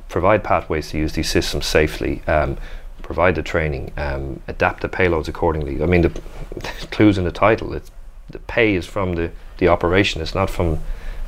provide 0.08 0.44
pathways 0.44 0.90
to 0.90 0.98
use 0.98 1.12
these 1.12 1.30
systems 1.30 1.66
safely, 1.66 2.20
um, 2.26 2.58
provide 3.02 3.34
the 3.36 3.42
training, 3.42 3.92
um, 3.96 4.40
adapt 4.48 4.82
the 4.82 4.88
payloads 4.88 5.28
accordingly. 5.28 5.82
I 5.82 5.86
mean, 5.86 6.02
the, 6.02 6.10
the 6.54 6.86
clues 6.90 7.16
in 7.16 7.24
the 7.24 7.32
title. 7.32 7.72
It's, 7.72 7.90
the 8.28 8.40
pay 8.40 8.74
is 8.74 8.84
from 8.84 9.14
the, 9.14 9.30
the 9.56 9.68
operation. 9.68 10.20
It's 10.20 10.34
not 10.34 10.50
from 10.50 10.80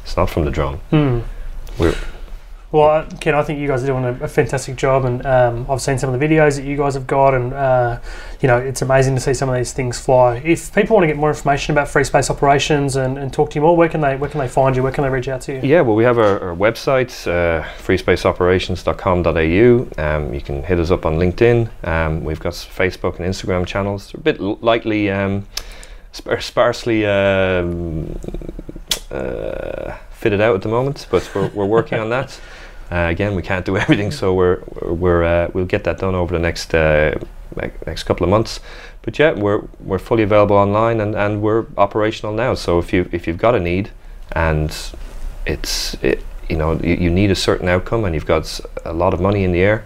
it's 0.04 0.16
not 0.16 0.30
from 0.30 0.44
the 0.44 0.50
drone. 0.50 0.80
Mm. 0.90 1.24
We're 1.78 1.94
well, 2.72 3.04
Ken, 3.20 3.34
I 3.34 3.42
think 3.42 3.58
you 3.58 3.66
guys 3.66 3.82
are 3.82 3.86
doing 3.86 4.04
a, 4.04 4.12
a 4.22 4.28
fantastic 4.28 4.76
job, 4.76 5.04
and 5.04 5.26
um, 5.26 5.66
I've 5.68 5.82
seen 5.82 5.98
some 5.98 6.14
of 6.14 6.20
the 6.20 6.24
videos 6.24 6.54
that 6.56 6.64
you 6.64 6.76
guys 6.76 6.94
have 6.94 7.08
got, 7.08 7.34
and 7.34 7.52
uh, 7.52 7.98
you 8.40 8.46
know 8.46 8.58
it's 8.58 8.80
amazing 8.80 9.16
to 9.16 9.20
see 9.20 9.34
some 9.34 9.48
of 9.48 9.56
these 9.56 9.72
things 9.72 9.98
fly. 9.98 10.36
If 10.44 10.72
people 10.72 10.94
want 10.94 11.02
to 11.02 11.08
get 11.08 11.16
more 11.16 11.30
information 11.30 11.72
about 11.72 11.88
free 11.88 12.04
space 12.04 12.30
operations 12.30 12.94
and, 12.94 13.18
and 13.18 13.32
talk 13.32 13.50
to 13.50 13.56
you 13.56 13.62
more, 13.62 13.76
where 13.76 13.88
can 13.88 14.00
they 14.00 14.14
where 14.16 14.30
can 14.30 14.38
they 14.38 14.46
find 14.46 14.76
you? 14.76 14.84
Where 14.84 14.92
can 14.92 15.02
they 15.02 15.10
reach 15.10 15.26
out 15.26 15.40
to 15.42 15.54
you? 15.54 15.60
Yeah, 15.64 15.80
well, 15.80 15.96
we 15.96 16.04
have 16.04 16.18
our, 16.18 16.38
our 16.40 16.54
website, 16.54 17.10
uh, 17.26 17.64
freespaceoperations.com.au. 17.78 20.04
Um, 20.04 20.32
you 20.32 20.40
can 20.40 20.62
hit 20.62 20.78
us 20.78 20.92
up 20.92 21.04
on 21.04 21.14
LinkedIn. 21.14 21.68
Um, 21.86 22.22
we've 22.22 22.38
got 22.38 22.52
Facebook 22.52 23.18
and 23.18 23.26
Instagram 23.26 23.66
channels. 23.66 24.12
They're 24.12 24.20
a 24.20 24.22
bit 24.22 24.38
lightly 24.40 25.10
um, 25.10 25.48
sp- 26.14 26.38
sparsely. 26.38 27.04
Um, 27.04 28.16
uh, 29.10 29.96
fitted 30.20 30.40
out 30.40 30.54
at 30.54 30.62
the 30.62 30.68
moment, 30.68 31.06
but 31.10 31.28
we're, 31.34 31.48
we're 31.48 31.66
working 31.66 31.98
on 31.98 32.10
that. 32.10 32.38
Uh, 32.90 33.06
again, 33.08 33.34
we 33.34 33.42
can't 33.42 33.64
do 33.64 33.76
everything, 33.82 34.10
so 34.10 34.34
we're 34.34 34.62
we're 34.82 35.22
uh, 35.22 35.50
we'll 35.52 35.66
get 35.66 35.84
that 35.84 35.98
done 35.98 36.14
over 36.14 36.32
the 36.32 36.38
next 36.38 36.74
uh, 36.74 37.14
next 37.86 38.04
couple 38.04 38.24
of 38.24 38.30
months. 38.30 38.60
But 39.02 39.18
yeah, 39.18 39.32
we're 39.32 39.62
we're 39.80 39.98
fully 39.98 40.22
available 40.22 40.56
online 40.56 41.00
and, 41.00 41.14
and 41.14 41.42
we're 41.42 41.66
operational 41.78 42.34
now. 42.34 42.54
So 42.54 42.78
if 42.78 42.92
you 42.92 43.08
if 43.12 43.26
you've 43.26 43.38
got 43.38 43.54
a 43.54 43.60
need 43.60 43.90
and 44.32 44.76
it's 45.46 45.94
it, 46.02 46.22
you 46.48 46.56
know 46.56 46.74
you, 46.80 46.94
you 46.94 47.10
need 47.10 47.30
a 47.30 47.34
certain 47.36 47.68
outcome 47.68 48.04
and 48.04 48.14
you've 48.14 48.26
got 48.26 48.60
a 48.84 48.92
lot 48.92 49.14
of 49.14 49.20
money 49.20 49.44
in 49.44 49.52
the 49.52 49.60
air, 49.60 49.84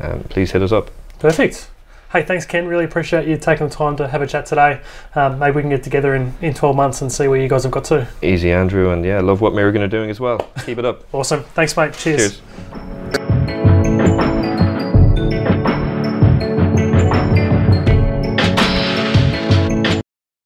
um, 0.00 0.24
please 0.24 0.52
hit 0.52 0.62
us 0.62 0.72
up. 0.72 0.90
Perfect. 1.18 1.68
Hey, 2.14 2.22
thanks, 2.22 2.46
Ken. 2.46 2.68
Really 2.68 2.84
appreciate 2.84 3.26
you 3.26 3.36
taking 3.36 3.68
the 3.68 3.74
time 3.74 3.96
to 3.96 4.06
have 4.06 4.22
a 4.22 4.26
chat 4.28 4.46
today. 4.46 4.80
Um, 5.16 5.40
maybe 5.40 5.56
we 5.56 5.62
can 5.62 5.70
get 5.70 5.82
together 5.82 6.14
in, 6.14 6.32
in 6.40 6.54
12 6.54 6.76
months 6.76 7.02
and 7.02 7.10
see 7.10 7.26
where 7.26 7.40
you 7.40 7.48
guys 7.48 7.64
have 7.64 7.72
got 7.72 7.82
to. 7.86 8.06
Easy, 8.22 8.52
Andrew. 8.52 8.90
And 8.90 9.04
yeah, 9.04 9.20
love 9.20 9.40
what 9.40 9.52
American 9.52 9.82
are 9.82 9.88
doing 9.88 10.10
as 10.10 10.20
well. 10.20 10.38
Keep 10.64 10.78
it 10.78 10.84
up. 10.84 11.02
awesome. 11.12 11.42
Thanks, 11.42 11.76
mate. 11.76 11.92
Cheers. 11.92 12.40
Cheers. 12.40 13.20